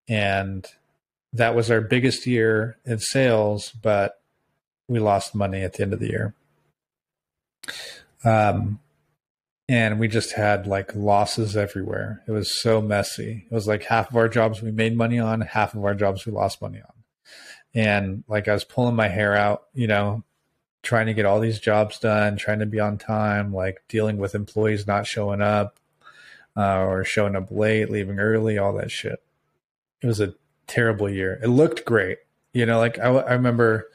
[0.08, 0.66] and
[1.32, 3.72] that was our biggest year in sales.
[3.82, 4.19] But
[4.90, 6.34] we lost money at the end of the year.
[8.26, 8.80] Um,
[9.70, 12.24] and we just had like losses everywhere.
[12.28, 13.46] It was so messy.
[13.50, 16.26] It was like half of our jobs we made money on, half of our jobs
[16.26, 16.94] we lost money on.
[17.76, 20.24] And like I was pulling my hair out, you know,
[20.82, 24.34] trying to get all these jobs done, trying to be on time, like dealing with
[24.34, 25.80] employees not showing up
[26.58, 29.22] uh, or showing up late, leaving early, all that shit.
[30.02, 30.34] It was a
[30.66, 31.40] terrible year.
[31.44, 32.18] It looked great.
[32.54, 33.88] You know, like I, I remember,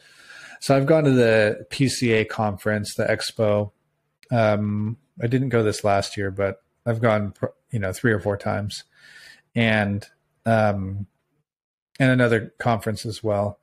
[0.64, 3.72] so I've gone to the PCA conference, the expo.
[4.30, 7.34] Um, I didn't go this last year, but I've gone,
[7.70, 8.84] you know, three or four times,
[9.54, 10.06] and
[10.46, 11.06] um,
[12.00, 13.58] and another conference as well.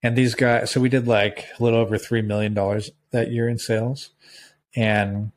[0.00, 3.48] And these guys, so we did like a little over three million dollars that year
[3.48, 4.10] in sales,
[4.76, 5.32] and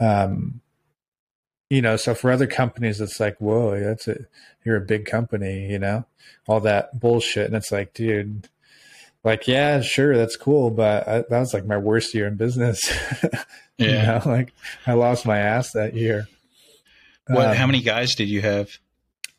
[0.00, 0.60] um,
[1.70, 4.26] you know, so for other companies, it's like, whoa, that's a
[4.64, 6.04] you're a big company, you know,
[6.48, 8.48] all that bullshit, and it's like, dude,
[9.24, 12.92] like, yeah, sure, that's cool, but I, that was like my worst year in business.
[13.76, 14.52] Yeah, you know, like
[14.86, 16.28] I lost my ass that year.
[17.26, 17.48] What?
[17.48, 18.70] Um, how many guys did you have?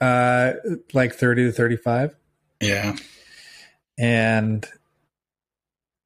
[0.02, 0.56] Uh,
[0.94, 2.14] like thirty to thirty-five.
[2.60, 2.98] Yeah,
[3.98, 4.68] and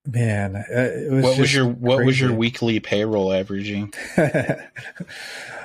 [0.05, 1.23] man, uh, it was.
[1.23, 2.05] What was your What crazy.
[2.05, 3.95] was your weekly payroll averaging?
[4.17, 4.53] uh,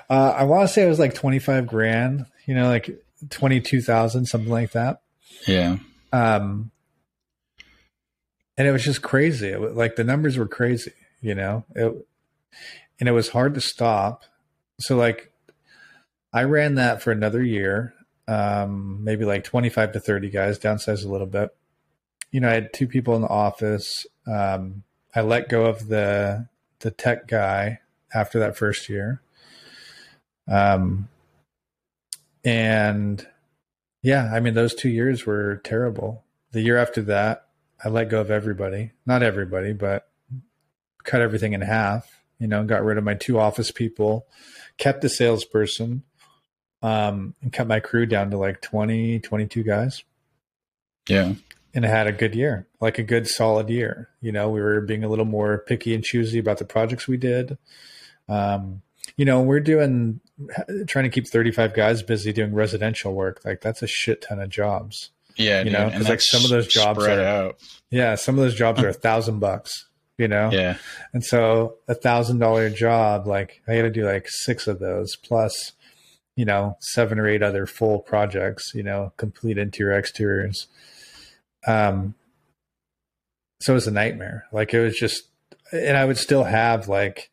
[0.08, 2.24] I want to say it was like twenty-five grand.
[2.46, 2.98] You know, like
[3.28, 5.02] twenty-two thousand, something like that.
[5.46, 5.76] Yeah.
[6.14, 6.70] Um,
[8.56, 9.48] and it was just crazy.
[9.48, 10.92] It was, like the numbers were crazy.
[11.20, 12.06] You know, it
[13.00, 14.24] and it was hard to stop.
[14.80, 15.32] So like
[16.32, 17.94] I ran that for another year,
[18.26, 21.50] um, maybe like 25 to 30 guys, downsized a little bit.
[22.30, 24.06] You know, I had two people in the office.
[24.26, 24.82] Um,
[25.14, 26.48] I let go of the
[26.80, 27.80] the tech guy
[28.12, 29.22] after that first year.
[30.46, 31.08] Um,
[32.44, 33.26] and
[34.02, 36.24] yeah, I mean, those two years were terrible.
[36.52, 37.46] The year after that,
[37.84, 40.08] I let go of everybody, not everybody, but
[41.04, 44.26] cut everything in half you know, got rid of my two office people,
[44.76, 46.02] kept the salesperson,
[46.82, 50.04] um, and cut my crew down to like 20, 22 guys.
[51.08, 51.34] Yeah.
[51.74, 54.10] And I had a good year, like a good solid year.
[54.20, 57.16] You know, we were being a little more picky and choosy about the projects we
[57.16, 57.58] did.
[58.28, 58.82] Um,
[59.16, 60.20] you know, we're doing,
[60.86, 63.40] trying to keep 35 guys busy doing residential work.
[63.44, 65.10] Like that's a shit ton of jobs.
[65.36, 65.58] Yeah.
[65.58, 65.72] You dude.
[65.72, 67.56] know, because like some of those jobs are, out.
[67.90, 69.86] yeah, some of those jobs are a thousand bucks
[70.18, 70.50] you know?
[70.52, 70.76] Yeah.
[71.12, 75.16] And so a thousand dollar job, like I got to do like six of those
[75.16, 75.72] plus,
[76.36, 80.66] you know, seven or eight other full projects, you know, complete interior exteriors.
[81.66, 82.14] Um,
[83.60, 84.46] so it was a nightmare.
[84.52, 85.24] Like it was just,
[85.72, 87.30] and I would still have like,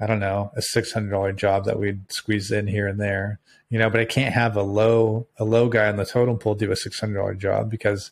[0.00, 3.38] I don't know, a six hundred dollar job that we'd squeeze in here and there,
[3.70, 3.88] you know.
[3.88, 6.76] But I can't have a low a low guy on the totem pole do a
[6.76, 8.10] six hundred dollar job because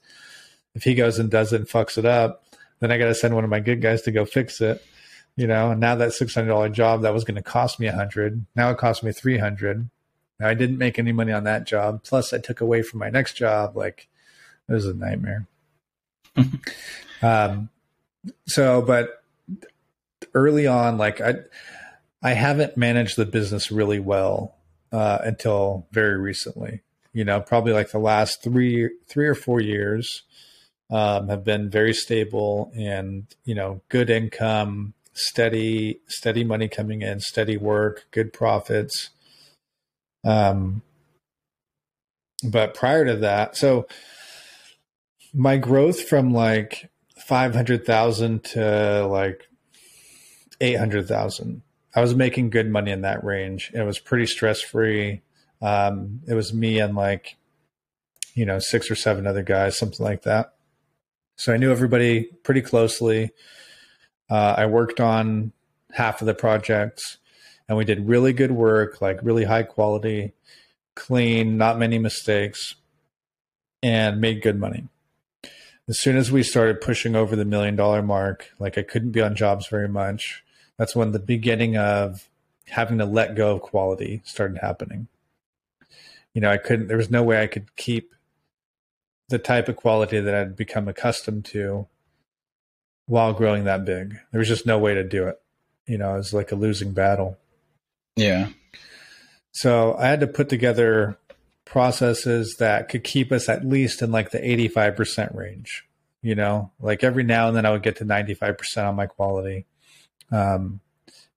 [0.75, 2.45] if he goes and does it and fucks it up,
[2.81, 4.83] then I got to send one of my good guys to go fix it.
[5.37, 7.87] You know, and now that six hundred dollar job that was going to cost me
[7.87, 9.91] a hundred, now it cost me three hundred.
[10.41, 12.03] Now I didn't make any money on that job.
[12.03, 13.77] Plus, I took away from my next job.
[13.77, 14.09] Like
[14.69, 15.47] it was a nightmare.
[17.23, 17.69] um,
[18.47, 19.24] so, but
[20.35, 21.35] early on, like I,
[22.23, 24.57] I haven't managed the business really well
[24.93, 26.83] uh, until very recently.
[27.13, 30.25] You know, probably like the last three, three or four years
[30.91, 37.21] um, have been very stable and you know good income, steady steady money coming in,
[37.21, 39.11] steady work, good profits.
[40.25, 40.83] Um,
[42.43, 43.87] but prior to that, so
[45.33, 46.91] my growth from like
[47.27, 49.49] five hundred thousand to like
[50.61, 51.63] eight hundred thousand.
[51.95, 53.71] I was making good money in that range.
[53.73, 55.23] It was pretty stress free.
[55.63, 57.37] Um, it was me and like,
[58.35, 60.55] you know, six or seven other guys, something like that.
[61.37, 63.31] So I knew everybody pretty closely.
[64.29, 65.53] Uh, I worked on
[65.93, 67.19] half of the projects
[67.69, 70.33] and we did really good work, like really high quality,
[70.97, 72.75] clean, not many mistakes,
[73.83, 74.89] and made good money.
[75.89, 79.21] as soon as we started pushing over the million dollar mark, like I couldn't be
[79.21, 80.44] on jobs very much.
[80.79, 82.29] That's when the beginning of
[82.69, 85.09] having to let go of quality started happening.
[86.33, 88.13] You know, I couldn't, there was no way I could keep
[89.29, 91.87] the type of quality that I'd become accustomed to
[93.07, 94.19] while growing that big.
[94.33, 95.41] There was just no way to do it.
[95.87, 97.39] You know, it was like a losing battle.
[98.17, 98.49] Yeah.
[99.53, 101.19] So I had to put together
[101.65, 105.85] processes that could keep us at least in like the 85% range.
[106.23, 109.67] You know, like every now and then I would get to 95% on my quality.
[110.33, 110.81] Um,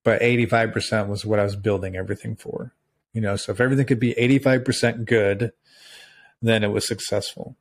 [0.03, 2.73] but 85% was what I was building everything for.
[3.13, 5.51] You know, so if everything could be 85% good,
[6.41, 7.55] then it was successful.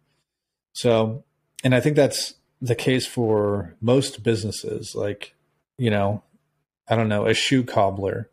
[0.72, 1.24] So,
[1.64, 4.94] and I think that's the case for most businesses.
[4.94, 5.34] Like,
[5.78, 6.22] you know,
[6.88, 8.30] I don't know, a shoe cobbler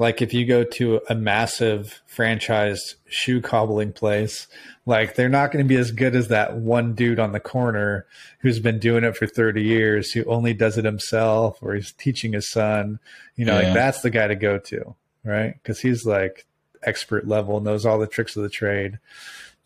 [0.00, 4.48] like if you go to a massive franchised shoe cobbling place
[4.86, 8.06] like they're not going to be as good as that one dude on the corner
[8.38, 12.32] who's been doing it for 30 years who only does it himself or he's teaching
[12.32, 12.98] his son
[13.36, 13.66] you know yeah.
[13.66, 16.46] like that's the guy to go to right because he's like
[16.82, 18.98] expert level knows all the tricks of the trade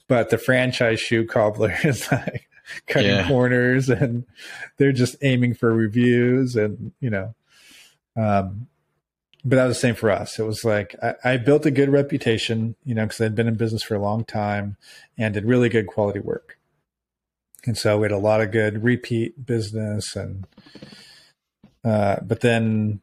[0.09, 2.49] but the franchise shoe cobbler is like
[2.87, 3.29] cutting yeah.
[3.29, 4.25] corners and
[4.79, 7.35] they're just aiming for reviews and you know
[8.17, 8.67] um
[9.45, 10.39] but that was the same for us.
[10.39, 13.55] It was like I, I built a good reputation, you know, because I'd been in
[13.55, 14.77] business for a long time
[15.19, 16.59] and did really good quality work.
[17.67, 20.47] And so we had a lot of good repeat business and
[21.85, 23.01] uh, but then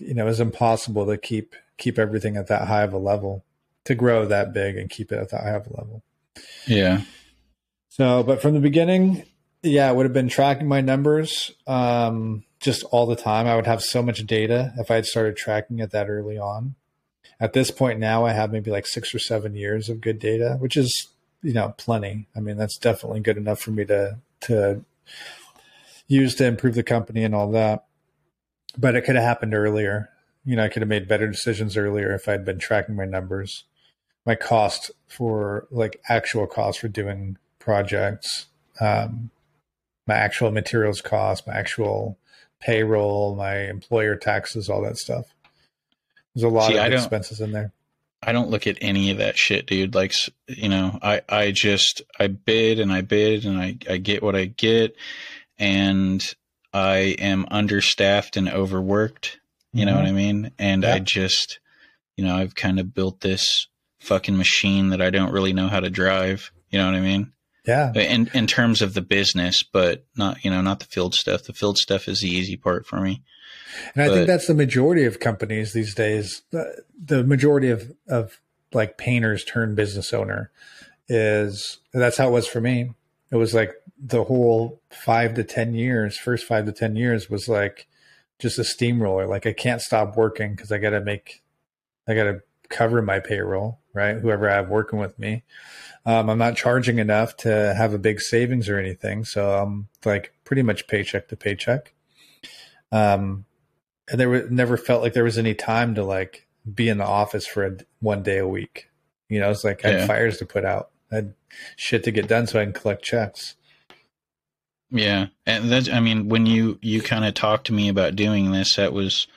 [0.00, 3.44] you know, it was impossible to keep keep everything at that high of a level,
[3.84, 6.02] to grow that big and keep it at that high of a level.
[6.66, 7.02] Yeah.
[7.88, 9.24] So, but from the beginning,
[9.62, 11.52] yeah, it would have been tracking my numbers.
[11.66, 13.46] Um, just all the time.
[13.46, 16.74] I would have so much data if I had started tracking it that early on.
[17.40, 20.56] At this point now, I have maybe like six or seven years of good data,
[20.60, 21.08] which is
[21.42, 22.28] you know plenty.
[22.36, 24.84] I mean, that's definitely good enough for me to to
[26.06, 27.86] use to improve the company and all that.
[28.76, 30.10] But it could have happened earlier.
[30.44, 33.64] You know, I could have made better decisions earlier if I'd been tracking my numbers,
[34.26, 38.46] my cost for like actual cost for doing projects,
[38.80, 39.30] um,
[40.06, 42.18] my actual materials cost, my actual
[42.60, 45.26] payroll, my employer taxes, all that stuff.
[46.34, 47.72] There's a lot See, of expenses in there.
[48.22, 49.94] I don't look at any of that shit, dude.
[49.94, 50.12] Like,
[50.46, 54.36] you know, I, I just, I bid and I bid and I, I get what
[54.36, 54.94] I get
[55.58, 56.22] and
[56.72, 59.40] I am understaffed and overworked.
[59.72, 59.90] You mm-hmm.
[59.90, 60.50] know what I mean?
[60.58, 60.94] And yeah.
[60.94, 61.60] I just,
[62.16, 63.68] you know, I've kind of built this
[64.00, 66.52] fucking machine that I don't really know how to drive.
[66.70, 67.32] You know what I mean?
[67.70, 67.92] Yeah.
[67.94, 71.44] Uh, in in terms of the business, but not you know not the field stuff.
[71.44, 73.22] The field stuff is the easy part for me.
[73.94, 76.42] And I but, think that's the majority of companies these days.
[76.50, 78.40] The, the majority of of
[78.72, 80.50] like painters turn business owner
[81.08, 82.92] is that's how it was for me.
[83.30, 87.48] It was like the whole five to ten years, first five to ten years was
[87.48, 87.86] like
[88.40, 89.26] just a steamroller.
[89.26, 91.42] Like I can't stop working because I got to make,
[92.08, 94.16] I got to cover my payroll, right?
[94.16, 95.44] Whoever I have working with me.
[96.06, 100.32] Um, I'm not charging enough to have a big savings or anything, so I'm like
[100.44, 101.92] pretty much paycheck to paycheck.
[102.90, 103.44] Um,
[104.10, 107.04] and there was, never felt like there was any time to like be in the
[107.04, 108.88] office for a, one day a week.
[109.28, 111.34] You know, it's like I had fires to put out, I had
[111.76, 113.56] shit to get done so I can collect checks.
[114.90, 118.50] Yeah, and that's I mean when you you kind of talked to me about doing
[118.50, 119.28] this, that was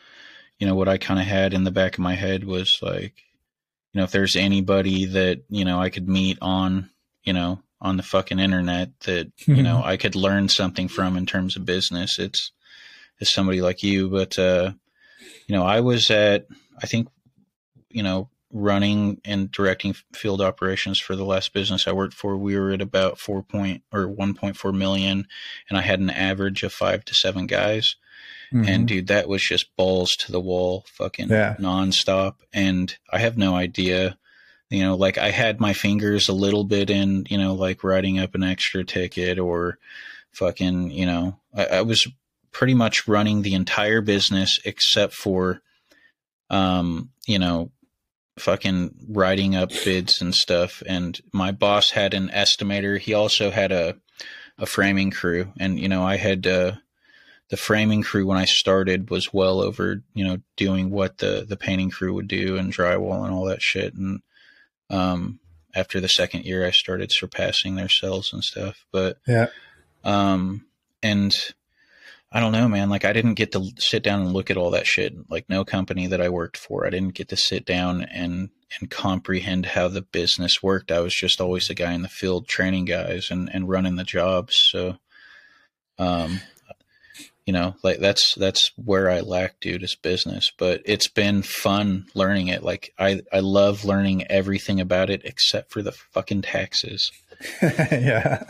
[0.58, 3.13] you know what I kind of had in the back of my head was like
[3.94, 6.90] you know, if there's anybody that, you know, I could meet on,
[7.24, 11.26] you know, on the fucking internet that, you know, I could learn something from in
[11.26, 12.52] terms of business, it's,
[13.20, 14.10] it's somebody like you.
[14.10, 14.74] But, uh,
[15.48, 16.48] you know, I was at,
[16.82, 17.08] I think,
[17.90, 22.58] you know, running and directing field operations for the last business I worked for, we
[22.58, 25.28] were at about four point or 1.4 million,
[25.70, 27.96] and I had an average of five to seven guys.
[28.54, 28.70] Mm-hmm.
[28.70, 31.56] And dude, that was just balls to the wall, fucking yeah.
[31.60, 32.36] nonstop.
[32.54, 34.18] And I have no idea,
[34.70, 38.20] you know, like I had my fingers a little bit in, you know, like writing
[38.20, 39.80] up an extra ticket or
[40.34, 42.08] fucking, you know, I, I was
[42.51, 45.62] pretty much running the entire business except for,
[46.51, 47.72] um, you know,
[48.38, 50.84] fucking writing up bids and stuff.
[50.86, 52.99] And my boss had an estimator.
[52.99, 53.95] He also had a,
[54.60, 55.51] a framing crew.
[55.60, 56.74] And, you know, I had, uh,
[57.50, 61.58] the framing crew when I started was well over, you know, doing what the the
[61.58, 63.94] painting crew would do and drywall and all that shit.
[63.94, 64.22] And
[64.89, 65.39] um,
[65.76, 68.86] after the second year, I started surpassing their sales and stuff.
[68.91, 69.48] But yeah,
[70.04, 70.66] um,
[71.02, 71.36] and
[72.32, 72.89] I don't know, man.
[72.89, 75.14] Like I didn't get to sit down and look at all that shit.
[75.30, 78.89] Like no company that I worked for, I didn't get to sit down and and
[78.89, 80.91] comprehend how the business worked.
[80.91, 84.04] I was just always the guy in the field training guys and and running the
[84.04, 84.56] jobs.
[84.56, 84.98] So,
[86.00, 86.41] um,
[87.46, 90.52] you know, like that's that's where I lack, dude, is business.
[90.58, 92.64] But it's been fun learning it.
[92.64, 97.12] Like I I love learning everything about it except for the fucking taxes.
[97.62, 98.44] yeah.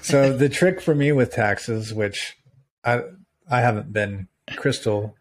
[0.00, 2.36] So the trick for me with taxes, which
[2.84, 3.02] I
[3.48, 5.16] I haven't been crystal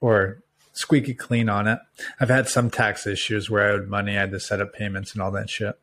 [0.00, 0.42] or
[0.72, 1.80] squeaky clean on it.
[2.20, 5.12] I've had some tax issues where I owed money, I had to set up payments
[5.12, 5.78] and all that shit.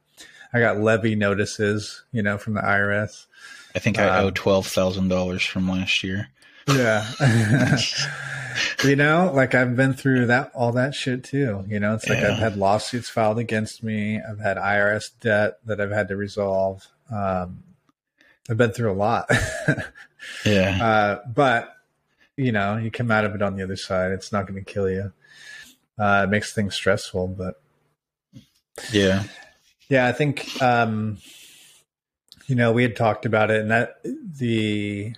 [0.54, 3.26] I got levy notices, you know, from the IRS.
[3.76, 6.30] I think I um, owe twelve thousand dollars from last year.
[6.68, 7.08] Yeah.
[8.84, 11.66] you know, like I've been through that all that shit too.
[11.68, 12.32] You know, it's like yeah.
[12.32, 14.20] I've had lawsuits filed against me.
[14.20, 16.88] I've had IRS debt that I've had to resolve.
[17.12, 17.64] Um,
[18.50, 19.30] I've been through a lot.
[20.46, 20.80] yeah.
[20.84, 21.76] Uh, but
[22.38, 24.12] you know, you come out of it on the other side.
[24.12, 25.14] It's not going to kill you.
[25.98, 27.62] Uh, it makes things stressful, but
[28.92, 29.24] yeah,
[29.88, 30.08] yeah.
[30.08, 31.20] I think um,
[32.48, 35.16] you know we had talked about it, and that the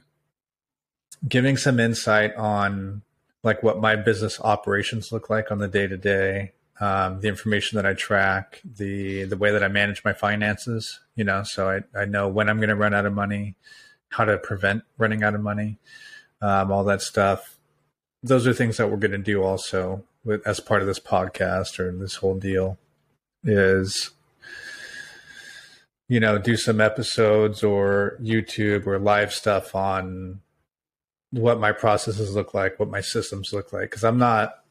[1.28, 3.01] giving some insight on
[3.43, 7.86] like what my business operations look like on the day to day, the information that
[7.86, 10.99] I track, the the way that I manage my finances.
[11.15, 13.55] You know, so I I know when I'm going to run out of money,
[14.09, 15.78] how to prevent running out of money,
[16.41, 17.57] um, all that stuff.
[18.23, 21.80] Those are things that we're going to do also with, as part of this podcast
[21.80, 22.78] or this whole deal.
[23.43, 24.11] Is
[26.08, 30.41] you know do some episodes or YouTube or live stuff on
[31.32, 34.64] what my processes look like, what my systems look like, because I'm not.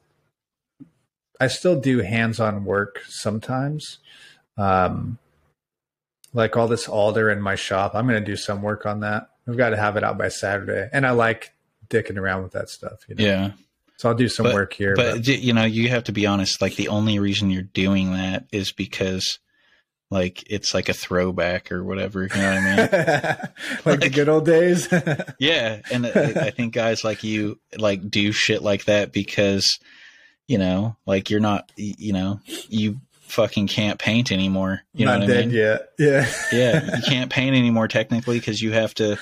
[1.39, 3.99] I still do hands-on work sometimes.
[4.57, 5.19] Um,
[6.33, 9.29] like all this alder in my shop, I'm going to do some work on that.
[9.47, 11.53] We've got to have it out by Saturday, and I like
[11.89, 13.01] dicking around with that stuff.
[13.07, 13.25] You know?
[13.25, 13.51] Yeah.
[13.99, 14.95] So I'll do some but, work here.
[14.97, 16.61] But, but, you know, you have to be honest.
[16.63, 19.39] Like the only reason you're doing that is because,
[20.11, 22.23] like, it's like a throwback or whatever.
[22.23, 22.77] You know what I mean?
[22.77, 24.89] like, like, the good old days.
[25.39, 29.79] yeah, and I, I think guys like you like do shit like that because,
[30.47, 34.83] you know, like you're not, you know, you fucking can't paint anymore.
[34.95, 35.51] You Not know what I mean?
[35.51, 35.93] Yet.
[35.99, 36.33] Yeah.
[36.53, 36.97] yeah.
[36.97, 39.19] You can't paint anymore technically because you have to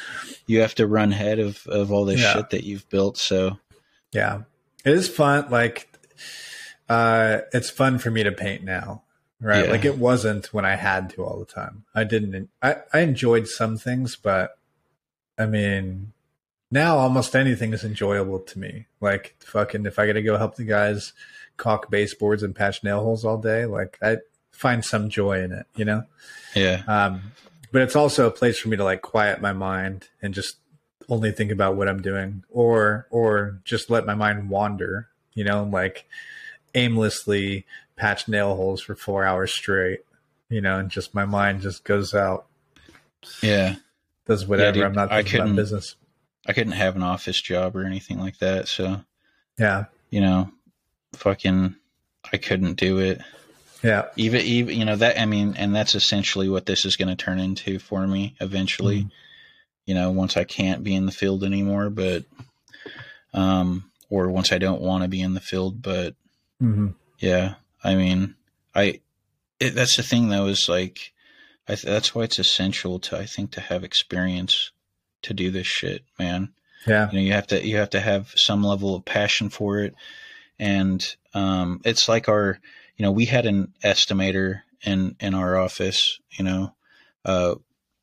[0.47, 2.35] you have to run head of, of all this yeah.
[2.35, 3.17] shit that you've built.
[3.17, 3.59] So
[4.13, 4.43] Yeah.
[4.85, 5.51] It is fun.
[5.51, 5.89] Like
[6.89, 9.03] uh it's fun for me to paint now.
[9.45, 9.67] Right.
[9.67, 9.71] Yeah.
[9.71, 11.85] Like it wasn't when I had to all the time.
[11.95, 14.57] I didn't I, I enjoyed some things, but
[15.39, 16.13] I mean
[16.71, 18.87] now almost anything is enjoyable to me.
[19.03, 21.13] Like fucking if I gotta go help the guys
[21.57, 23.67] caulk baseboards and patch nail holes all day.
[23.67, 24.19] Like I
[24.51, 26.05] find some joy in it, you know?
[26.55, 26.83] Yeah.
[26.87, 27.33] Um,
[27.71, 30.57] but it's also a place for me to like quiet my mind and just
[31.09, 35.65] only think about what I'm doing or, or just let my mind wander, you know,
[35.65, 36.07] like
[36.75, 37.67] aimlessly
[37.97, 40.01] patch nail holes for four hours straight,
[40.49, 42.47] you know, and just my mind just goes out.
[43.43, 43.77] Yeah.
[44.27, 44.67] Does whatever.
[44.67, 45.97] Yeah, dude, I'm not thinking about business.
[46.47, 48.69] I couldn't have an office job or anything like that.
[48.69, 49.01] So,
[49.59, 50.51] yeah, you know,
[51.15, 51.77] fucking
[52.33, 53.21] I couldn't do it.
[53.83, 54.07] Yeah.
[54.17, 57.23] Even even you know that I mean and that's essentially what this is going to
[57.23, 59.01] turn into for me eventually.
[59.01, 59.09] Mm-hmm.
[59.87, 62.25] You know, once I can't be in the field anymore, but
[63.35, 66.15] um or once I don't want to be in the field, but
[66.63, 66.89] mm-hmm.
[67.19, 67.55] yeah,
[67.85, 68.35] I mean,
[68.75, 69.01] I
[69.61, 71.13] it, that's the thing though is like
[71.69, 74.73] I th- that's why it's essential to I think to have experience
[75.23, 76.53] to do this shit, man.
[76.87, 77.11] Yeah.
[77.11, 79.95] You know, you have to you have to have some level of passion for it
[80.59, 82.59] and um, it's like our
[82.97, 86.75] you know we had an estimator in in our office you know
[87.25, 87.55] uh,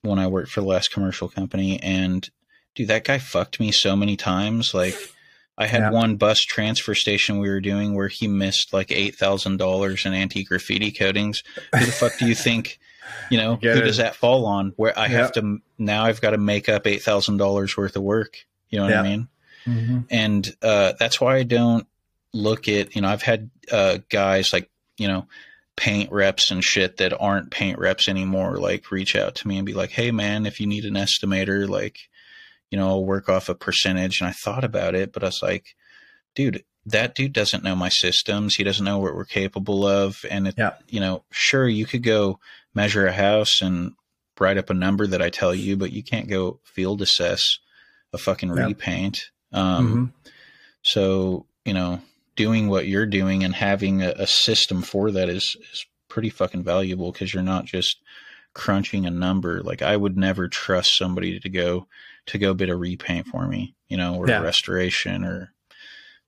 [0.02, 2.30] when i worked for the last commercial company and
[2.76, 4.96] dude that guy fucked me so many times like
[5.62, 5.92] i had yeah.
[5.92, 11.44] one bus transfer station we were doing where he missed like $8000 in anti-graffiti coatings
[11.74, 12.80] who the fuck do you think
[13.30, 13.82] you know who it.
[13.82, 17.78] does that fall on where i have to now i've got to make up $8000
[17.78, 19.28] worth of work you know what i mean
[19.66, 20.00] mm-hmm.
[20.10, 21.88] and uh, that's why i don't
[22.34, 25.28] look at you know I've had uh, guys like you know
[25.76, 29.66] paint reps and shit that aren't paint reps anymore like reach out to me and
[29.66, 31.98] be like hey man if you need an estimator like
[32.72, 35.42] you know I'll work off a percentage and I thought about it but I was
[35.42, 35.76] like
[36.34, 40.48] dude that dude doesn't know my systems he doesn't know what we're capable of and
[40.48, 40.74] it, yeah.
[40.88, 42.40] you know sure you could go
[42.74, 43.94] measure a house and
[44.40, 47.60] write up a number that I tell you but you can't go field assess
[48.14, 48.66] a fucking yeah.
[48.66, 50.30] repaint um mm-hmm.
[50.82, 52.02] so you know
[52.36, 56.64] doing what you're doing and having a, a system for that is is pretty fucking
[56.64, 57.98] valuable because you're not just
[58.54, 59.62] crunching a number.
[59.62, 61.88] Like I would never trust somebody to go
[62.28, 64.42] to go bid a repaint for me, you know, or Yeah.
[64.42, 65.54] restoration or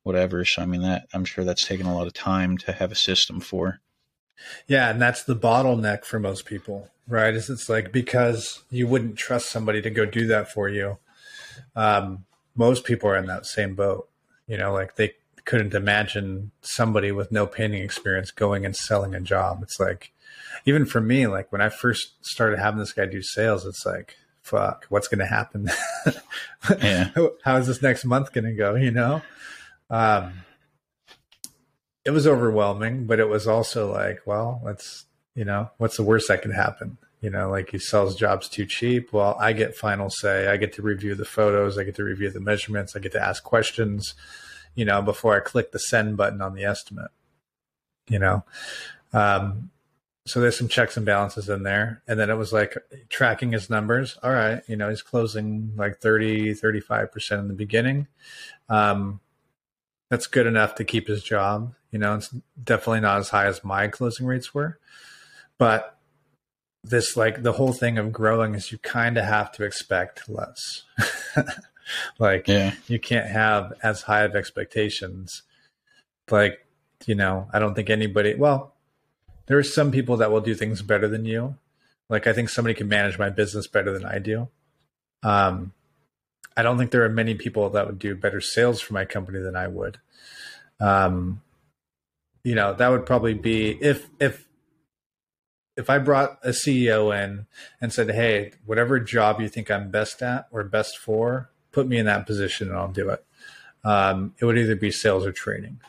[0.03, 0.43] whatever.
[0.45, 2.95] So I mean that I'm sure that's taken a lot of time to have a
[2.95, 3.79] system for.
[4.67, 7.33] Yeah, and that's the bottleneck for most people, right?
[7.33, 10.97] Is it's like because you wouldn't trust somebody to go do that for you.
[11.75, 12.25] Um,
[12.55, 14.09] most people are in that same boat.
[14.47, 15.13] You know, like they
[15.45, 19.61] couldn't imagine somebody with no painting experience going and selling a job.
[19.61, 20.11] It's like,
[20.65, 24.17] even for me, like when I first started having this guy do sales, it's like,
[24.43, 25.69] fuck, what's going to happen?
[26.81, 27.09] Yeah.
[27.43, 28.75] How is this next month going to go?
[28.75, 29.21] You know?
[29.89, 30.45] Um,
[32.05, 36.29] it was overwhelming, but it was also like, well, let's, you know, what's the worst
[36.29, 36.97] that could happen?
[37.19, 39.11] You know, like he sells jobs too cheap.
[39.11, 40.47] Well, I get final say.
[40.47, 41.77] I get to review the photos.
[41.77, 42.95] I get to review the measurements.
[42.95, 44.13] I get to ask questions,
[44.73, 47.11] you know, before I click the send button on the estimate,
[48.09, 48.45] you know.
[49.11, 49.69] Um,
[50.25, 52.01] so there's some checks and balances in there.
[52.07, 52.77] And then it was like
[53.09, 54.17] tracking his numbers.
[54.23, 54.61] All right.
[54.67, 58.07] You know, he's closing like 30, 35% in the beginning.
[58.69, 59.19] Um,
[60.09, 61.73] that's good enough to keep his job.
[61.91, 64.79] You know, it's definitely not as high as my closing rates were.
[65.57, 65.97] But
[66.83, 70.83] this, like, the whole thing of growing is you kind of have to expect less.
[72.19, 72.73] like, Yeah.
[72.87, 75.43] you can't have as high of expectations.
[76.29, 76.65] Like,
[77.05, 78.72] you know, I don't think anybody, well,
[79.47, 81.55] there are some people that will do things better than you.
[82.09, 84.49] Like, I think somebody can manage my business better than I do.
[85.23, 85.73] Um,
[86.55, 89.39] I don't think there are many people that would do better sales for my company
[89.39, 89.99] than I would.
[90.79, 91.41] Um,
[92.43, 94.47] you know, that would probably be if if
[95.75, 97.47] if I brought a CEO in
[97.81, 101.97] and said, "Hey, whatever job you think I'm best at or best for, put me
[101.97, 103.25] in that position and I'll do it."
[103.83, 105.79] Um, it would either be sales or training.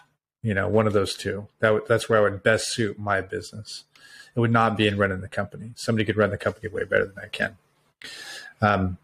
[0.45, 1.49] You know, one of those two.
[1.59, 3.83] That would, that's where I would best suit my business.
[4.37, 5.73] It would not be in running the company.
[5.75, 7.57] Somebody could run the company way better than I can.
[8.61, 8.99] Um,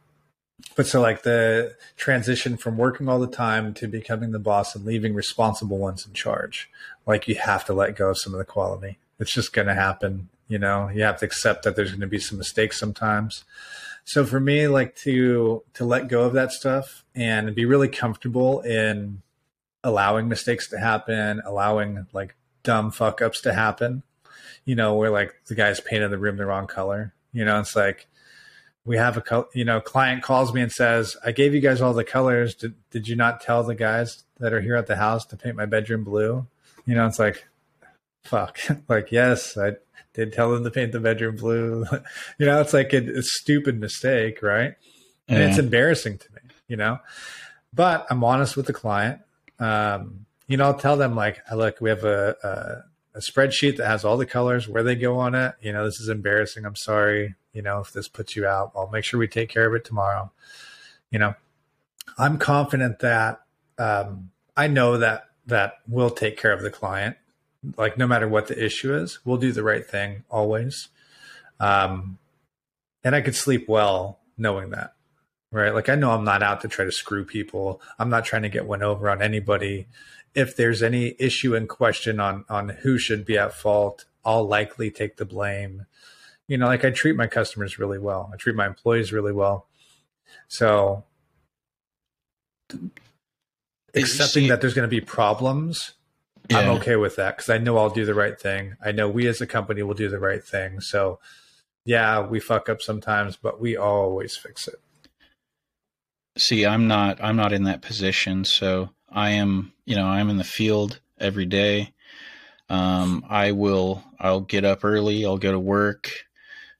[0.77, 4.85] but so like the transition from working all the time to becoming the boss and
[4.85, 6.69] leaving responsible ones in charge
[7.07, 9.75] like you have to let go of some of the quality it's just going to
[9.75, 13.45] happen you know you have to accept that there's going to be some mistakes sometimes
[14.05, 18.61] so for me like to to let go of that stuff and be really comfortable
[18.61, 19.23] in
[19.83, 24.03] allowing mistakes to happen allowing like dumb fuck ups to happen
[24.65, 27.75] you know where like the guy's painted the room the wrong color you know it's
[27.75, 28.07] like
[28.85, 31.93] we have a you know client calls me and says i gave you guys all
[31.93, 32.55] the colors.
[32.55, 35.57] Did, did you not tell the guys that are here at the house to paint
[35.57, 36.47] my bedroom blue?
[36.87, 37.47] You know it's like
[38.25, 38.59] fuck.
[38.89, 39.73] Like yes i
[40.13, 41.87] did tell them to paint the bedroom blue.
[42.39, 44.75] You know it's like a, a stupid mistake right?
[45.29, 46.99] And it's embarrassing to me you know?
[47.73, 49.21] But i'm honest with the client
[49.61, 53.87] um, you know i'll tell them like look we have a, a, a spreadsheet that
[53.87, 55.55] has all the colors where they go on it.
[55.61, 56.65] You know this is embarrassing.
[56.65, 57.35] I'm sorry.
[57.53, 59.85] You know if this puts you out i'll make sure we take care of it
[59.85, 60.33] tomorrow.
[61.11, 61.35] You know
[62.19, 63.43] i'm confident that
[63.79, 67.17] um, i know that that we'll take care of the client.
[67.77, 70.89] Like no matter what the issue is we'll do the right thing always.
[71.59, 72.19] Um,
[73.05, 74.95] and i could sleep well knowing that
[75.53, 75.75] right?
[75.75, 77.81] Like i know i'm not out to try to screw people.
[77.99, 79.87] I'm not trying to get one over on anybody.
[80.35, 84.91] If there's any issue in question on on who should be at fault i'll likely
[84.91, 85.87] take the blame.
[86.49, 88.31] You know like i treat my customers really well.
[88.33, 89.67] I treat my employees really well.
[90.49, 91.05] So
[93.95, 95.95] accepting that there's going to be problems
[96.53, 98.77] i'm okay with that because i know i'll do the right thing.
[98.85, 100.81] I know we as a company will do the right thing.
[100.81, 101.19] So
[101.85, 104.81] yeah we fuck up sometimes but we always fix it
[106.37, 108.45] see i'm not i'm not in that position.
[108.45, 111.93] So i am you know i'm in the field every day.
[112.69, 116.11] Um, i will i'll get up early i'll go to work.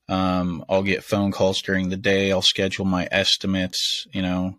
[0.09, 2.33] Um, i'll get phone calls during the day.
[2.33, 4.59] I'll schedule my estimates you know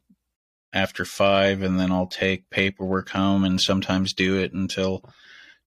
[0.74, 5.04] after five and then i'll take paperwork home and sometimes do it until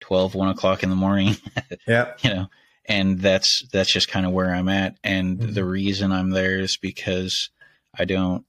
[0.00, 1.36] 12 1 o'clock in the morning.
[1.86, 2.12] Yeah.
[2.22, 2.46] You know
[2.86, 4.96] and that's that's just kind of where i'm at.
[5.02, 5.54] And Mhm.
[5.54, 7.50] the reason i'm there is because
[7.98, 8.44] i don't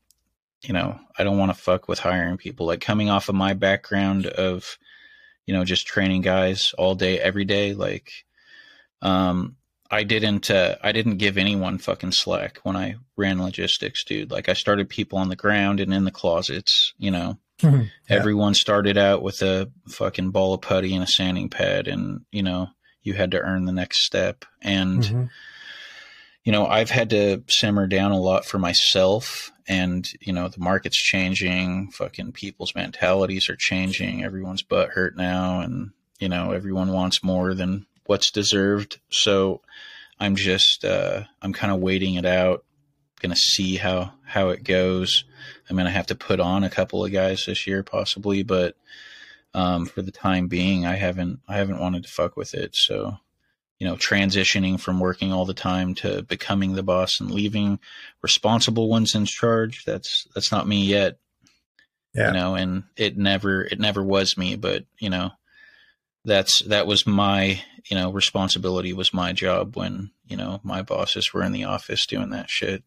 [0.65, 2.65] you know i don't want to fuck with hiring people.
[2.67, 4.77] Like coming off of my background of
[5.45, 8.11] you know just training guys all day every day like
[9.01, 9.55] um
[9.91, 14.31] i didn't uh, i didn't give anyone fucking slack when i ran logistics dude.
[14.31, 17.37] Like i started people on the ground and in the closets you know?
[17.63, 18.17] Yeah.
[18.17, 22.43] everyone started out with a fucking ball of putty and a sanding pad and you
[22.43, 22.67] know
[23.01, 24.45] you had to earn the next step.
[24.63, 25.29] And Mhm.
[26.45, 30.61] You know i've had to simmer down a lot for myself and you know the
[30.61, 36.93] market's changing fucking people's mentalities are changing everyone's butt hurt now and you know everyone
[36.93, 39.61] wants more than what's deserved so
[40.19, 42.63] I'm just uh, I'm kind of waiting it out.
[43.21, 45.25] Gonna see how how it goes.
[45.69, 48.75] I'm gonna have to put on a couple of guys this year possibly, but
[49.53, 52.75] um, for the time being, I haven't I haven't wanted to fuck with it.
[52.75, 53.17] So
[53.79, 57.79] you know, transitioning from working all the time to becoming the boss and leaving
[58.21, 59.83] responsible ones in charge.
[59.85, 61.17] That's that's not me yet.
[62.13, 62.27] Yeah.
[62.27, 65.31] You know, and it never it never was me, but you know,
[66.23, 71.33] that's that was my you know responsibility was my job when you know my bosses
[71.33, 72.83] were in the office doing that shit.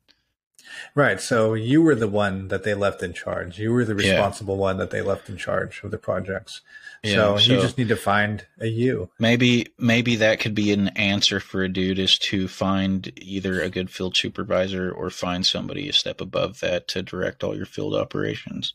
[0.95, 1.20] Right.
[1.20, 3.59] So you were the one that they left in charge.
[3.59, 4.61] You were the responsible yeah.
[4.61, 6.61] one that they left in charge of the projects.
[7.03, 9.09] Yeah, so, so you just need to find a you.
[9.18, 13.70] Maybe maybe that could be an answer for a dude is to find either a
[13.70, 17.94] good field supervisor or find somebody a step above that to direct all your field
[17.94, 18.74] operations.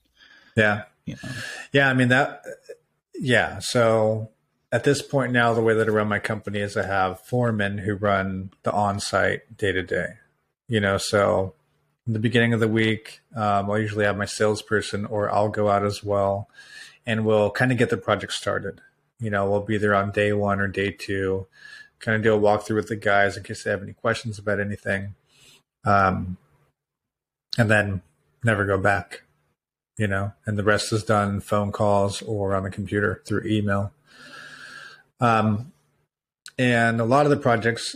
[0.55, 0.83] Yeah.
[1.05, 1.29] You know.
[1.73, 2.43] Yeah, I mean that
[3.15, 3.59] yeah.
[3.59, 4.29] So
[4.71, 7.79] at this point now the way that I run my company is I have foremen
[7.79, 10.13] who run the on site day to day.
[10.69, 11.55] You know, so
[12.07, 15.69] in the beginning of the week, um, I'll usually have my salesperson or I'll go
[15.69, 16.49] out as well
[17.05, 18.81] and we'll kind of get the project started.
[19.19, 21.47] You know, we'll be there on day one or day two,
[21.99, 24.59] kind of do a walkthrough with the guys in case they have any questions about
[24.59, 25.15] anything.
[25.85, 26.37] Um,
[27.57, 28.01] and then
[28.43, 29.23] never go back,
[29.97, 33.93] you know, and the rest is done phone calls or on the computer through email.
[35.19, 35.71] Um,
[36.57, 37.95] and a lot of the projects,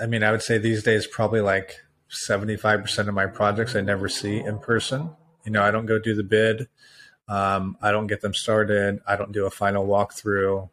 [0.00, 1.76] I mean, I would say these days, probably like
[2.10, 5.10] 75% of my projects I never see in person.
[5.44, 6.68] You know, I don't go do the bid.
[7.30, 9.00] Um, I don't get them started.
[9.06, 10.68] I don't do a final walkthrough.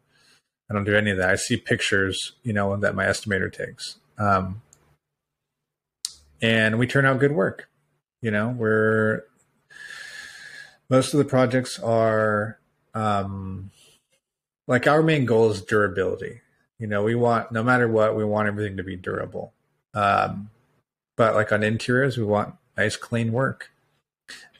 [0.68, 1.30] I don't do any of that.
[1.30, 3.96] I see pictures, you know, that my estimator takes.
[4.18, 4.60] Um,
[6.42, 7.70] and we turn out good work.
[8.20, 9.22] You know, we're
[10.90, 12.58] most of the projects are
[12.92, 13.70] um,
[14.66, 16.40] like our main goal is durability.
[16.80, 19.52] You know, we want no matter what, we want everything to be durable.
[19.94, 20.50] Um,
[21.16, 23.70] but like on interiors, we want nice, clean work.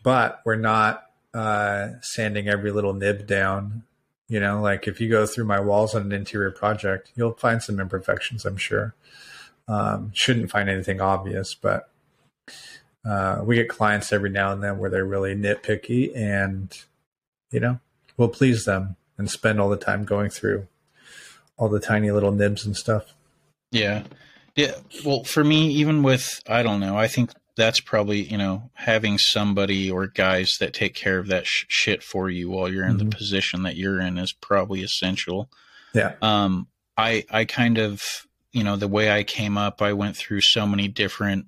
[0.05, 3.85] But we're not uh, sanding every little nib down.
[4.29, 7.63] You know, like if you go through my walls on an interior project, you'll find
[7.63, 8.95] some imperfections, I'm sure.
[9.67, 11.89] Um, shouldn't find anything obvious, but
[13.07, 16.77] uh, we get clients every now and then where they're really nitpicky and,
[17.51, 17.81] you know,
[18.17, 20.67] we'll please them and spend all the time going through
[21.57, 23.15] all the tiny little nibs and stuff.
[23.71, 24.05] Yeah.
[24.57, 24.75] Yeah.
[25.05, 29.19] Well, for me, even with, I don't know, I think that's probably you know having
[29.19, 32.97] somebody or guys that take care of that sh- shit for you while you're in
[32.97, 33.11] mm-hmm.
[33.11, 35.51] the position that you're in is probably essential.
[35.93, 36.15] Yeah.
[36.23, 36.69] Um.
[36.97, 38.03] I I kind of
[38.53, 41.47] you know the way I came up, I went through so many different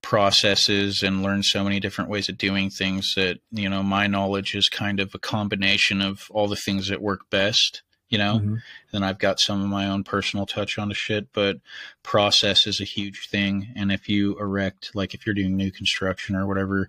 [0.00, 4.54] processes and learned so many different ways of doing things that you know my knowledge
[4.54, 8.54] is kind of a combination of all the things that work best you know mm-hmm.
[8.92, 11.56] then i've got some of my own personal touch on the shit but
[12.02, 16.36] process is a huge thing and if you erect like if you're doing new construction
[16.36, 16.88] or whatever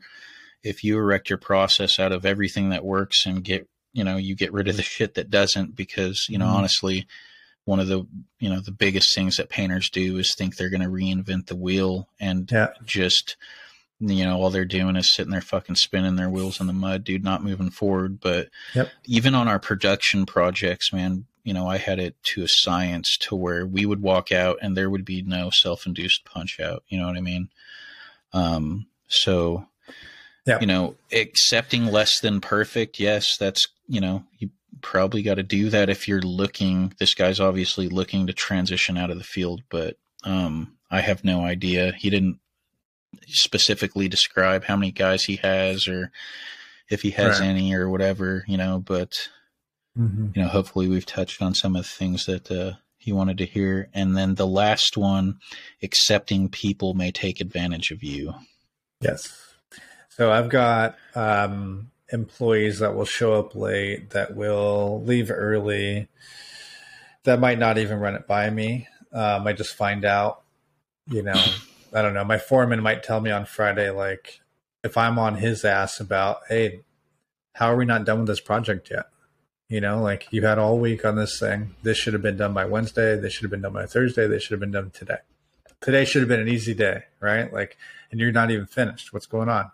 [0.64, 4.36] if you erect your process out of everything that works and get you know you
[4.36, 6.56] get rid of the shit that doesn't because you know mm-hmm.
[6.56, 7.08] honestly
[7.66, 8.06] one of the
[8.40, 11.56] you know the biggest things that painters do is think they're going to reinvent the
[11.56, 12.70] wheel and yeah.
[12.86, 13.36] just
[14.00, 17.04] you know, all they're doing is sitting there fucking spinning their wheels in the mud,
[17.04, 18.20] dude, not moving forward.
[18.20, 18.90] But yep.
[19.06, 23.36] even on our production projects, man, you know, I had it to a science to
[23.36, 26.84] where we would walk out and there would be no self induced punch out.
[26.90, 27.50] You know what I mean?
[28.34, 29.66] Um, so,
[30.46, 30.62] yep.
[30.62, 34.50] you know, accepting less than perfect, yes, that's, you know, you
[34.82, 36.94] probably got to do that if you're looking.
[37.00, 41.42] This guy's obviously looking to transition out of the field, but um, I have no
[41.42, 41.94] idea.
[41.98, 42.40] He didn't
[43.28, 46.12] specifically describe how many guys he has or
[46.90, 47.48] if he has right.
[47.48, 49.30] any or whatever, you know, but
[49.98, 50.28] mm-hmm.
[50.34, 53.46] you know, hopefully we've touched on some of the things that uh, he wanted to
[53.46, 53.90] hear.
[53.94, 55.40] And then the last one,
[55.82, 58.34] accepting people may take advantage of you.
[59.02, 59.34] Yes.
[60.10, 66.08] So I've got um, employees that will show up late, that will leave early,
[67.24, 68.88] that might not even run it by me.
[69.14, 70.42] Um, I just find out,
[71.08, 71.44] you know,
[71.94, 72.26] I don't know.
[72.26, 74.42] My foreman might tell me on Friday, like,
[74.84, 76.82] if I'm on his ass about, hey,
[77.54, 79.06] how are we not done with this project yet?
[79.70, 81.76] You know, like you had all week on this thing.
[81.84, 83.20] This should have been done by Wednesday.
[83.20, 84.28] This should have been done by Thursday.
[84.28, 85.18] This should have been done today.
[85.82, 87.52] Today should have been an easy day, right?
[87.52, 87.78] Like,
[88.10, 89.12] and you're not even finished.
[89.12, 89.72] What's going on?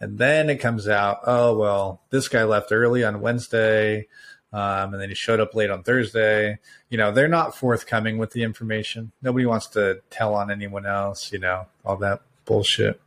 [0.00, 4.08] And then it comes out, oh, well, this guy left early on Wednesday.
[4.52, 6.58] Um, and then he showed up late on Thursday.
[6.90, 9.12] You know, they're not forthcoming with the information.
[9.22, 13.00] Nobody wants to tell on anyone else, you know, all that bullshit.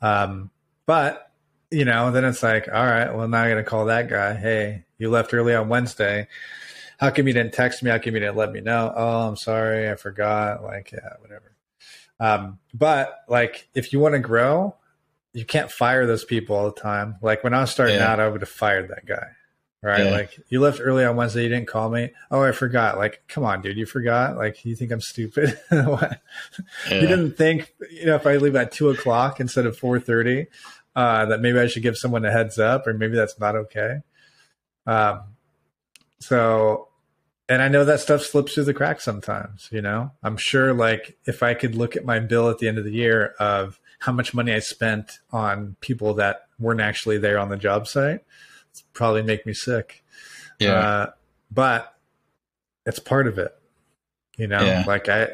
[0.00, 0.50] Um,
[0.86, 1.30] but,
[1.70, 4.34] you know, then it's like, all right, well, now I got to call that guy.
[4.34, 6.28] Hey, you left early on Wednesday.
[6.98, 7.90] how come you didn't text me?
[7.90, 8.92] How come you didn't let me know?
[8.94, 10.62] Oh, I'm sorry, I forgot.
[10.62, 11.52] Like, yeah, whatever.
[12.20, 14.74] Um, but like, if you want to grow,
[15.32, 17.16] you can't fire those people all the time.
[17.22, 18.12] Like when I was starting Yeah.
[18.12, 19.26] out, I would have fired that guy.
[19.80, 20.06] Right?
[20.06, 20.10] Yeah.
[20.10, 22.10] Like you left early on Wednesday, you didn't call me.
[22.30, 22.98] Oh, I forgot.
[22.98, 24.36] Like, come on, dude, you forgot.
[24.36, 25.58] Like, you think I'm stupid?
[25.70, 27.00] Yeah.
[27.00, 30.46] You didn't think, you know, if I leave at two o'clock instead of four thirty,
[30.96, 34.00] uh, that maybe I should give someone a heads up, or maybe that's not okay.
[34.86, 35.20] Um,
[36.18, 36.88] so,
[37.48, 39.68] and I know that stuff slips through the cracks sometimes.
[39.70, 40.74] You know, I'm sure.
[40.74, 43.78] Like, if I could look at my bill at the end of the year of
[44.00, 48.24] how much money I spent on people that weren't actually there on the job site,
[48.92, 50.02] probably make me sick.
[50.58, 50.72] yeah.
[50.72, 51.10] Uh,
[51.50, 51.94] but
[52.86, 53.54] it's part of it.
[54.36, 54.84] You know, Yeah.
[54.86, 55.28] like I,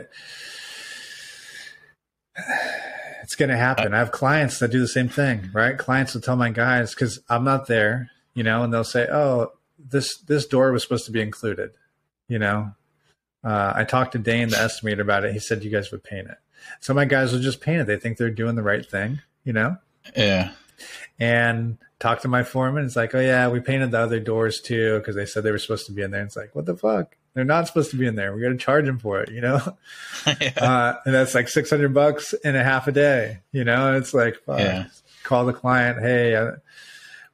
[3.22, 3.95] it's going to happen.
[3.95, 5.76] I have clients that do the same thing, right?
[5.78, 9.53] Clients will tell my guys because I'm not there, you know, and they'll say, "Oh,
[9.78, 11.70] this this door was supposed to be included,"
[12.28, 12.72] you know.
[13.42, 15.32] Uh, I talked to Dane, the estimator, about it.
[15.34, 16.38] He said you guys would paint it.
[16.80, 17.86] So my guys will just paint it.
[17.86, 19.76] They think they're doing the right thing, you know
[20.16, 20.53] yeah.
[21.18, 22.85] And talk to my foreman.
[22.85, 25.59] It's like, oh yeah, we painted the other doors too because they said they were
[25.59, 26.22] supposed to be in there.
[26.22, 27.16] It's like, what the fuck?
[27.35, 28.35] They're not supposed to be in there.
[28.35, 29.77] We got to charge them for it, you know.
[30.41, 30.53] yeah.
[30.57, 33.89] Uh, and that's like six hundred bucks in a half a day, you know.
[33.89, 34.61] And it's like, fuck.
[34.61, 34.87] Yeah.
[35.25, 36.53] call the client, hey, uh,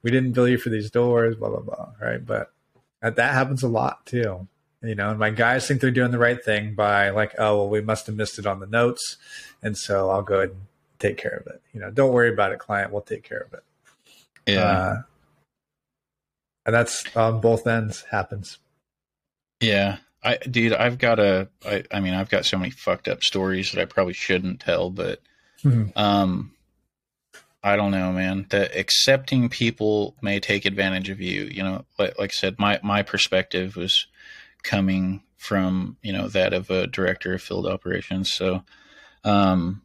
[0.03, 2.25] we didn't bill you for these doors, blah blah blah, right?
[2.25, 2.53] But
[3.03, 4.49] that that happens a lot too,
[4.83, 5.11] you know.
[5.11, 8.07] And my guys think they're doing the right thing by like, oh well, we must
[8.07, 9.19] have missed it on the notes,
[9.63, 10.61] and so I'll go ahead and
[11.01, 11.61] take care of it.
[11.73, 12.93] You know, don't worry about it, client.
[12.93, 13.65] We'll take care of it.
[14.47, 14.61] yeah.
[14.61, 15.03] Uh,
[16.67, 18.59] and that's on both ends happens.
[19.61, 19.99] Yeah.
[20.23, 23.73] I dude, I've got a I, I mean, I've got so many fucked up stories
[23.73, 25.21] that I probably shouldn't tell, but
[25.97, 26.53] um
[27.63, 28.47] I don't know, man.
[28.51, 32.79] That accepting people may take advantage of you, you know, like like I said, my
[32.83, 34.07] my perspective was
[34.63, 38.33] coming from, you know, that of a director of field operations.
[38.33, 38.63] So
[39.25, 39.83] um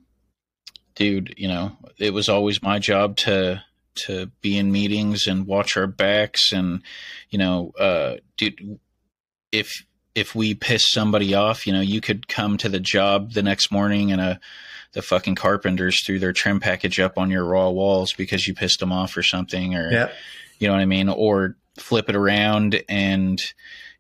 [0.95, 3.63] dude, you know, it was always my job to
[3.95, 6.81] to be in meetings and watch our backs and
[7.29, 8.79] you know, uh dude
[9.51, 9.85] if
[10.15, 13.71] if we piss somebody off, you know, you could come to the job the next
[13.71, 14.39] morning and a
[14.93, 18.79] the fucking carpenters threw their trim package up on your raw walls because you pissed
[18.79, 20.09] them off or something or Yeah,
[20.57, 21.09] you know what I mean?
[21.09, 23.41] Or flip it around and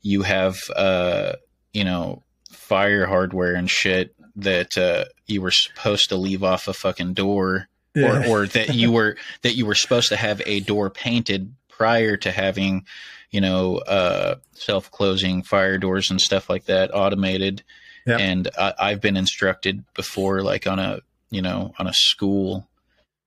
[0.01, 1.33] you have, uh,
[1.73, 6.73] you know, fire hardware and shit that uh, you were supposed to leave off a
[6.73, 8.27] fucking door, yeah.
[8.27, 12.17] or or that you were that you were supposed to have a door painted prior
[12.17, 12.85] to having,
[13.31, 17.63] you know, uh, self closing fire doors and stuff like that automated.
[18.05, 18.17] Yeah.
[18.17, 22.67] And I, I've been instructed before, like on a you know on a school,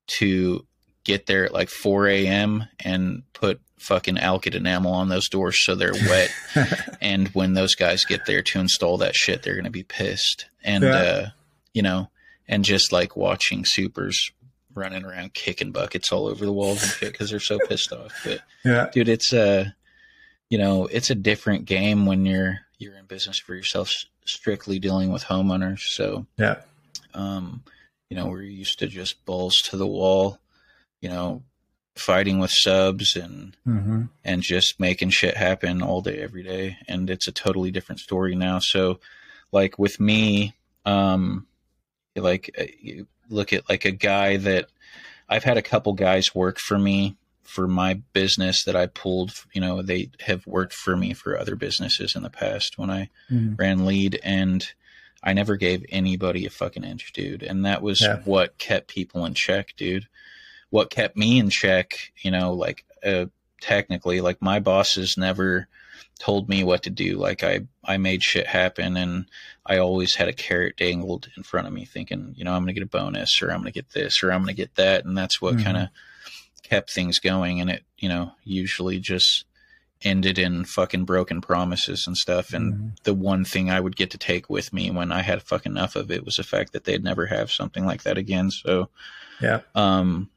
[0.08, 0.66] to
[1.04, 2.66] get there at like 4 a.m.
[2.80, 6.30] and put fucking alkyd enamel on those doors so they're wet.
[7.00, 10.46] and when those guys get there to install that shit, they're going to be pissed.
[10.62, 10.90] And, Yeah.
[10.94, 11.28] uh,
[11.74, 12.10] you know,
[12.48, 14.30] and just like watching supers
[14.74, 18.12] running around kicking buckets all over the walls and shit because they're so pissed off.
[18.24, 19.74] But yeah, dude, it's a,
[20.50, 23.92] you know, it's a different game when you're, you're in business for yourself,
[24.24, 25.80] strictly dealing with homeowners.
[25.80, 26.56] So, yeah,
[27.14, 27.62] um,
[28.08, 30.38] you know, we're used to just balls to the wall,
[31.00, 31.42] you know,
[32.00, 37.08] fighting with subs and hmm and just making shit happen all day every day and
[37.08, 38.98] it's a totally different story now so
[39.52, 41.46] like with me um
[42.16, 44.66] like uh, you look at like a guy that
[45.28, 49.60] I've had a couple guys work for me for my business that I pulled, you
[49.60, 53.54] know, they have worked for me for other businesses in the past when I hmm
[53.56, 54.66] ran lead and
[55.22, 57.42] I never gave anybody a fucking inch, dude.
[57.42, 58.20] And that was Yeah.
[58.24, 60.06] what kept people in check, dude.
[60.70, 63.26] What kept me in check, you know, like uh,
[63.60, 65.68] technically, like my bosses never
[66.18, 67.16] told me what to do.
[67.16, 69.26] Like I, I made shit happen and
[69.64, 72.74] I always had a carrot dangled in front of me thinking, you know, I'm going
[72.74, 74.74] to get a bonus or I'm going to get this or I'm going to get
[74.74, 75.04] that.
[75.04, 75.64] And that's what Mhm.
[75.64, 75.88] kind of
[76.62, 77.60] kept things going.
[77.60, 79.44] And it, you know, usually just
[80.02, 82.52] ended in fucking broken promises and stuff.
[82.52, 83.02] And Mhm.
[83.04, 85.96] the one thing I would get to take with me when I had fucking enough
[85.96, 88.50] of it was the fact that they'd never have something like that again.
[88.50, 88.90] So,
[89.40, 90.30] yeah, um,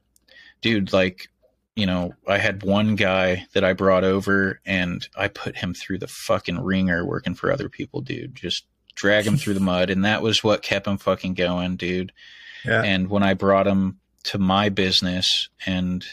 [0.62, 1.30] dude, like,
[1.76, 6.00] you know, I had one guy that I brought over and I put him through
[6.00, 8.36] the fucking ringer working for other people, dude.
[8.36, 9.90] Just drag him through the mud.
[9.90, 12.12] And that was what kept him fucking going, dude.
[12.66, 16.06] yeah, And when I brought him to my business and,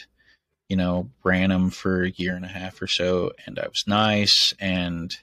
[0.69, 3.83] you know, ran him for a year and a half or so, and I was
[3.85, 5.15] nice and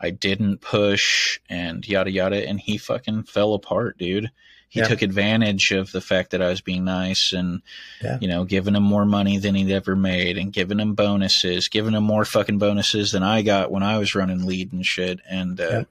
[0.00, 4.30] I didn't push and yada yada, and he fucking fell apart, dude.
[4.70, 4.86] He Yeah.
[4.88, 7.60] took advantage of the fact that I was being nice and
[8.02, 8.16] Yeah.
[8.20, 11.92] you know giving him more money than he'd ever made and giving him bonuses, giving
[11.92, 15.20] him more fucking bonuses than I got when I was running lead and shit.
[15.28, 15.82] And uh, Yeah.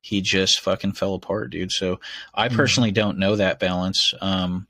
[0.00, 1.70] he just fucking fell apart, dude.
[1.72, 2.00] So
[2.34, 2.56] I Mhm.
[2.56, 4.12] personally don't know that balance.
[4.20, 4.66] Um,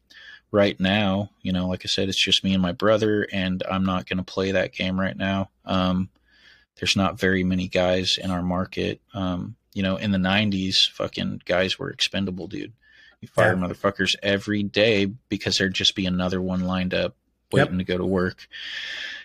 [0.50, 3.84] right now, you know, like I said, it's just me and my brother, and I'm
[3.84, 5.50] not going to play that game right now.
[5.64, 6.08] Um,
[6.76, 9.00] there's not very many guys in our market.
[9.14, 12.72] Um, you know, in the '90s, fucking guys were expendable, dude.
[13.20, 13.66] You fired Yeah.
[13.66, 17.16] motherfuckers every day because there'd just be another one lined up
[17.52, 18.46] waiting to go to work.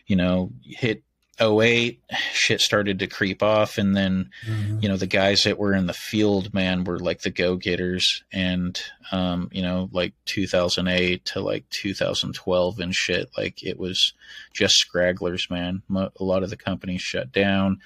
[0.08, 1.04] You know, hit
[1.40, 2.00] 08,
[2.34, 4.84] shit started to creep off, and then Mhm.
[4.84, 8.80] you know the guys that were in the field man were like the go-getters and
[9.12, 14.14] um you know like 2008 to like 2012 and shit like it was
[14.54, 17.80] just scragglers man a lot of the companies shut down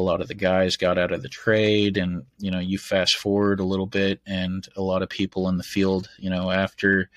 [0.00, 3.16] a lot of the guys got out of the trade and you know you fast
[3.16, 7.10] forward a little bit and a lot of people in the field you know after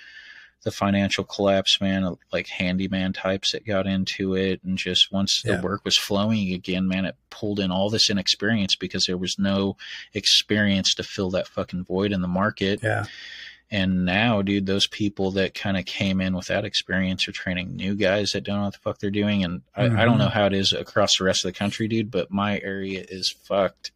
[0.63, 5.61] the financial collapse man like handyman types that got into it and just once the
[5.61, 9.75] work was flowing again man it pulled in all this inexperience because there was no
[10.13, 13.05] experience to fill that fucking void in the market Yeah.
[13.72, 17.76] And now dude those people that kind of came in with that experience are training
[17.76, 20.05] new guys that don't know what the fuck they're doing and I, I Mhm.
[20.05, 23.03] don't know how it is across the rest of the country dude but my area
[23.07, 23.91] is fucked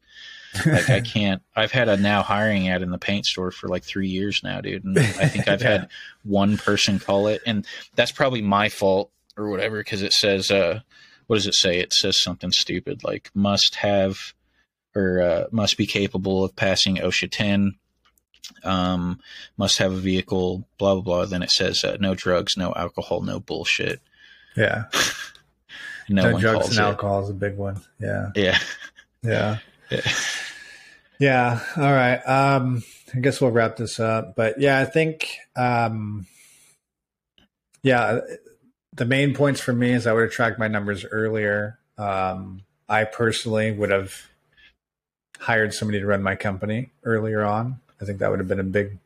[0.66, 1.44] like I can't.
[1.56, 4.62] I've had a now hiring ad in the paint store for like three years now,
[4.62, 5.68] dude, and I think I've Yeah.
[5.82, 5.90] had
[6.24, 10.80] one person call it, and that's probably my fault or whatever because it says, uh,
[11.28, 11.78] what does it say?
[11.80, 14.34] It says something stupid like must have
[14.96, 17.76] or uh, must be capable of passing OSHA ten.
[18.64, 19.20] Um,
[19.58, 21.26] must have a vehicle, blah blah blah.
[21.26, 24.02] Then it says uh, no drugs, no alcohol, no bullshit.
[24.56, 24.86] yeah.
[26.10, 26.82] No, No drugs and it.
[26.82, 27.82] alcohol is a big one.
[28.00, 28.32] Yeah.
[28.34, 28.58] Yeah,
[29.22, 29.58] Yeah.
[29.92, 30.02] Yeah.
[31.20, 31.60] Yeah.
[31.76, 32.18] All right.
[32.20, 32.82] Um,
[33.14, 34.36] I guess we'll wrap this up.
[34.36, 36.28] But yeah, I think um
[37.84, 38.20] yeah,
[38.94, 41.78] the main points for me is I would have tracked my numbers earlier.
[41.98, 44.28] Um, I personally would have
[45.40, 47.80] hired somebody to run my company earlier on.
[48.02, 48.98] I think that would have been a big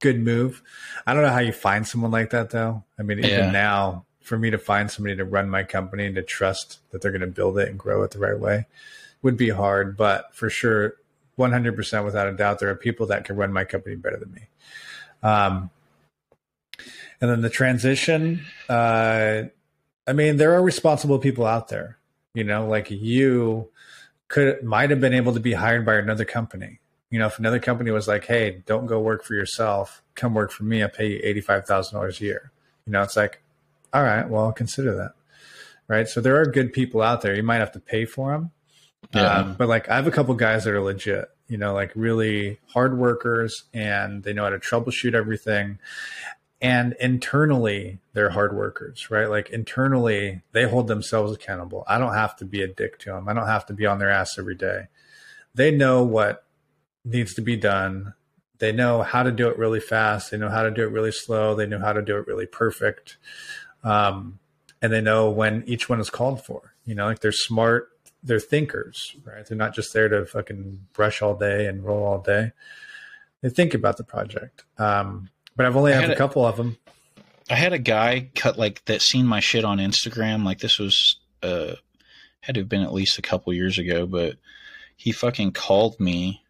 [0.00, 0.62] good move.
[1.06, 2.84] I don't know how you find someone like that though.
[2.98, 3.50] I mean, even Yeah.
[3.50, 7.10] now, for me to find somebody to run my company and to trust that they're
[7.10, 8.66] going to build it and grow it the right way
[9.22, 9.96] would be hard.
[9.96, 10.94] But for sure,
[11.36, 14.42] 100% without a doubt, there are people that can run my company better than me.
[15.22, 15.70] Um,
[17.20, 19.44] and then the transition, uh,
[20.06, 21.98] I mean, there are responsible people out there,
[22.32, 23.68] you know, like you
[24.28, 26.78] could, might have been able to be hired by another company.
[27.10, 30.52] You know, if another company was like, hey, don't go work for yourself, come work
[30.52, 32.52] for me, I'll pay you $85,000 a year.
[32.86, 33.42] You know, it's like,
[33.92, 35.12] all right, well, I'll consider that.
[35.88, 36.08] Right.
[36.08, 37.34] So there are good people out there.
[37.34, 38.52] You might have to pay for them.
[39.12, 39.38] Yeah.
[39.38, 42.60] Um, but like I have a couple guys that are legit, you know, like really
[42.68, 45.78] hard workers and they know how to troubleshoot everything.
[46.62, 49.28] And internally, they're hard workers, right?
[49.28, 51.84] Like internally, they hold themselves accountable.
[51.88, 53.28] I don't have to be a dick to them.
[53.28, 54.88] I don't have to be on their ass every day.
[55.54, 56.44] They know what
[57.10, 58.14] needs to be done.
[58.58, 60.30] They know how to do it really fast.
[60.30, 61.54] They know how to do it really slow.
[61.54, 63.16] They know how to do it really perfect.
[63.82, 64.38] Um,
[64.82, 66.74] and they know when each one is called for.
[66.84, 67.88] You know, like they're smart,
[68.22, 69.46] they're thinkers, right?
[69.46, 72.52] They're not just there to fucking brush all day and roll all day.
[73.40, 74.64] They think about the project.
[74.78, 76.76] Um, but I've only I had a a- couple of them.
[77.48, 80.44] I had a guy cut like that seen my shit on Instagram.
[80.44, 81.74] Like this was uh
[82.40, 84.36] had to have been at least a couple years ago, but
[84.96, 86.42] he fucking called me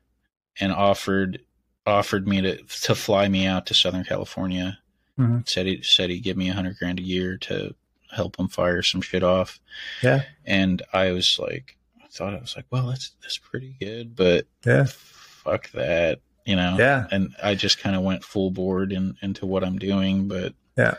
[0.60, 1.40] and offered
[1.86, 4.78] offered me to to fly me out to Southern California.
[5.18, 5.48] Mhm.
[5.48, 7.74] Said he said he'd give me a hundred grand a year to
[8.10, 9.58] help him fire some shit off.
[10.02, 10.22] Yeah.
[10.44, 14.46] And I was like I thought I was like, well that's that's pretty good, but
[14.64, 14.86] Yeah.
[14.88, 16.20] fuck that.
[16.46, 16.76] You know?
[16.78, 17.06] Yeah.
[17.10, 20.94] And I just kind of went full board in, into what I'm doing, but Yeah.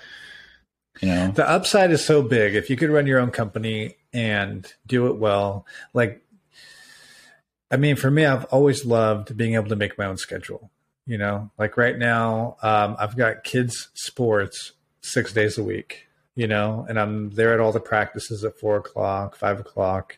[1.01, 2.55] you know, The upside is so big.
[2.55, 6.21] If you could run your own company and do it well, like,
[7.72, 10.70] I mean, for me, I've always loved being able to make my own schedule.
[11.06, 16.48] You know, like right now, um, I've got kids' sports six days a week, you
[16.48, 20.18] know, and I'm there at all the practices at four o'clock, five o'clock.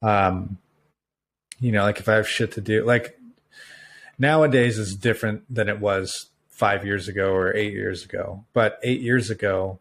[0.00, 0.58] Um,
[1.60, 3.18] you know, like if I have shit to do, like
[4.18, 8.44] nowadays is different than it was five years ago or eight years ago.
[8.52, 9.80] But eight years ago,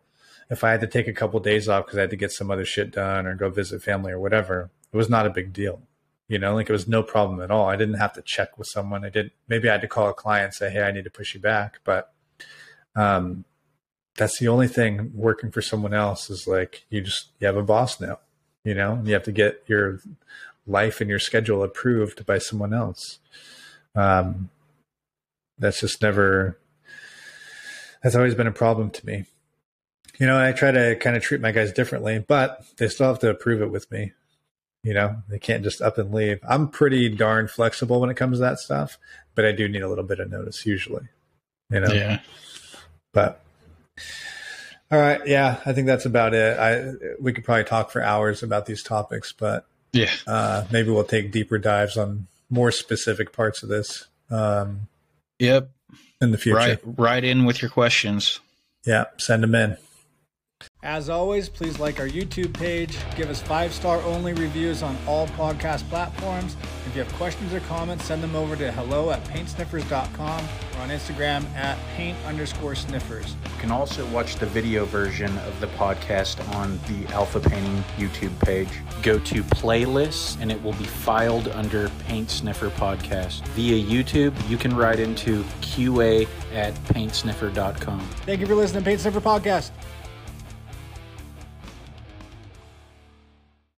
[0.49, 2.51] if I had to take a couple days off because I had to get some
[2.51, 5.81] other shit done or go visit family or whatever, it was not a big deal.
[6.29, 7.67] You know, like it was no problem at all.
[7.67, 9.05] I didn't have to check with someone.
[9.05, 11.11] I didn't maybe I had to call a client and say, Hey, I need to
[11.11, 11.79] push you back.
[11.83, 12.13] But
[12.95, 13.45] um
[14.15, 17.63] that's the only thing working for someone else is like you just you have a
[17.63, 18.19] boss now,
[18.63, 19.99] you know, you have to get your
[20.65, 23.19] life and your schedule approved by someone else.
[23.95, 24.49] Um
[25.57, 26.57] that's just never
[28.01, 29.25] That's always been a problem to me.
[30.19, 33.19] You know, I try to kind of treat my guys differently, but they still have
[33.19, 34.13] to approve it with me.
[34.83, 36.39] You know, they can't just up and leave.
[36.47, 38.97] I'm pretty darn flexible when it comes to that stuff,
[39.33, 41.07] but I do need a little bit of notice usually.
[41.69, 42.19] You know, Yeah.
[43.13, 43.41] but
[44.91, 46.59] all right, yeah, I think that's about it.
[46.59, 50.11] I we could probably talk for hours about these topics, but Yeah.
[50.27, 54.87] uh, maybe we'll take deeper dives on more specific parts of this um,
[55.39, 55.69] Yep.
[56.21, 56.57] in the future.
[56.57, 56.79] Right.
[56.83, 58.39] Write in with your questions.
[58.85, 59.77] Yeah, send them in.
[60.83, 62.97] As always, please like our YouTube page.
[63.15, 66.57] Give us five star only reviews on all podcast platforms.
[66.85, 70.45] If you have questions or comments, send them over to hello at paintsniffers.com
[70.75, 73.35] or on Instagram at paint underscore sniffers.
[73.45, 78.37] You can also watch the video version of the podcast on the Alpha Painting YouTube
[78.41, 78.67] page.
[79.01, 83.47] Go to playlists and it will be filed under Paint Sniffer Podcast.
[83.49, 88.01] Via YouTube, you can write into QA at paintsniffer.com.
[88.25, 89.71] Thank you for listening to Paint Sniffer Podcast.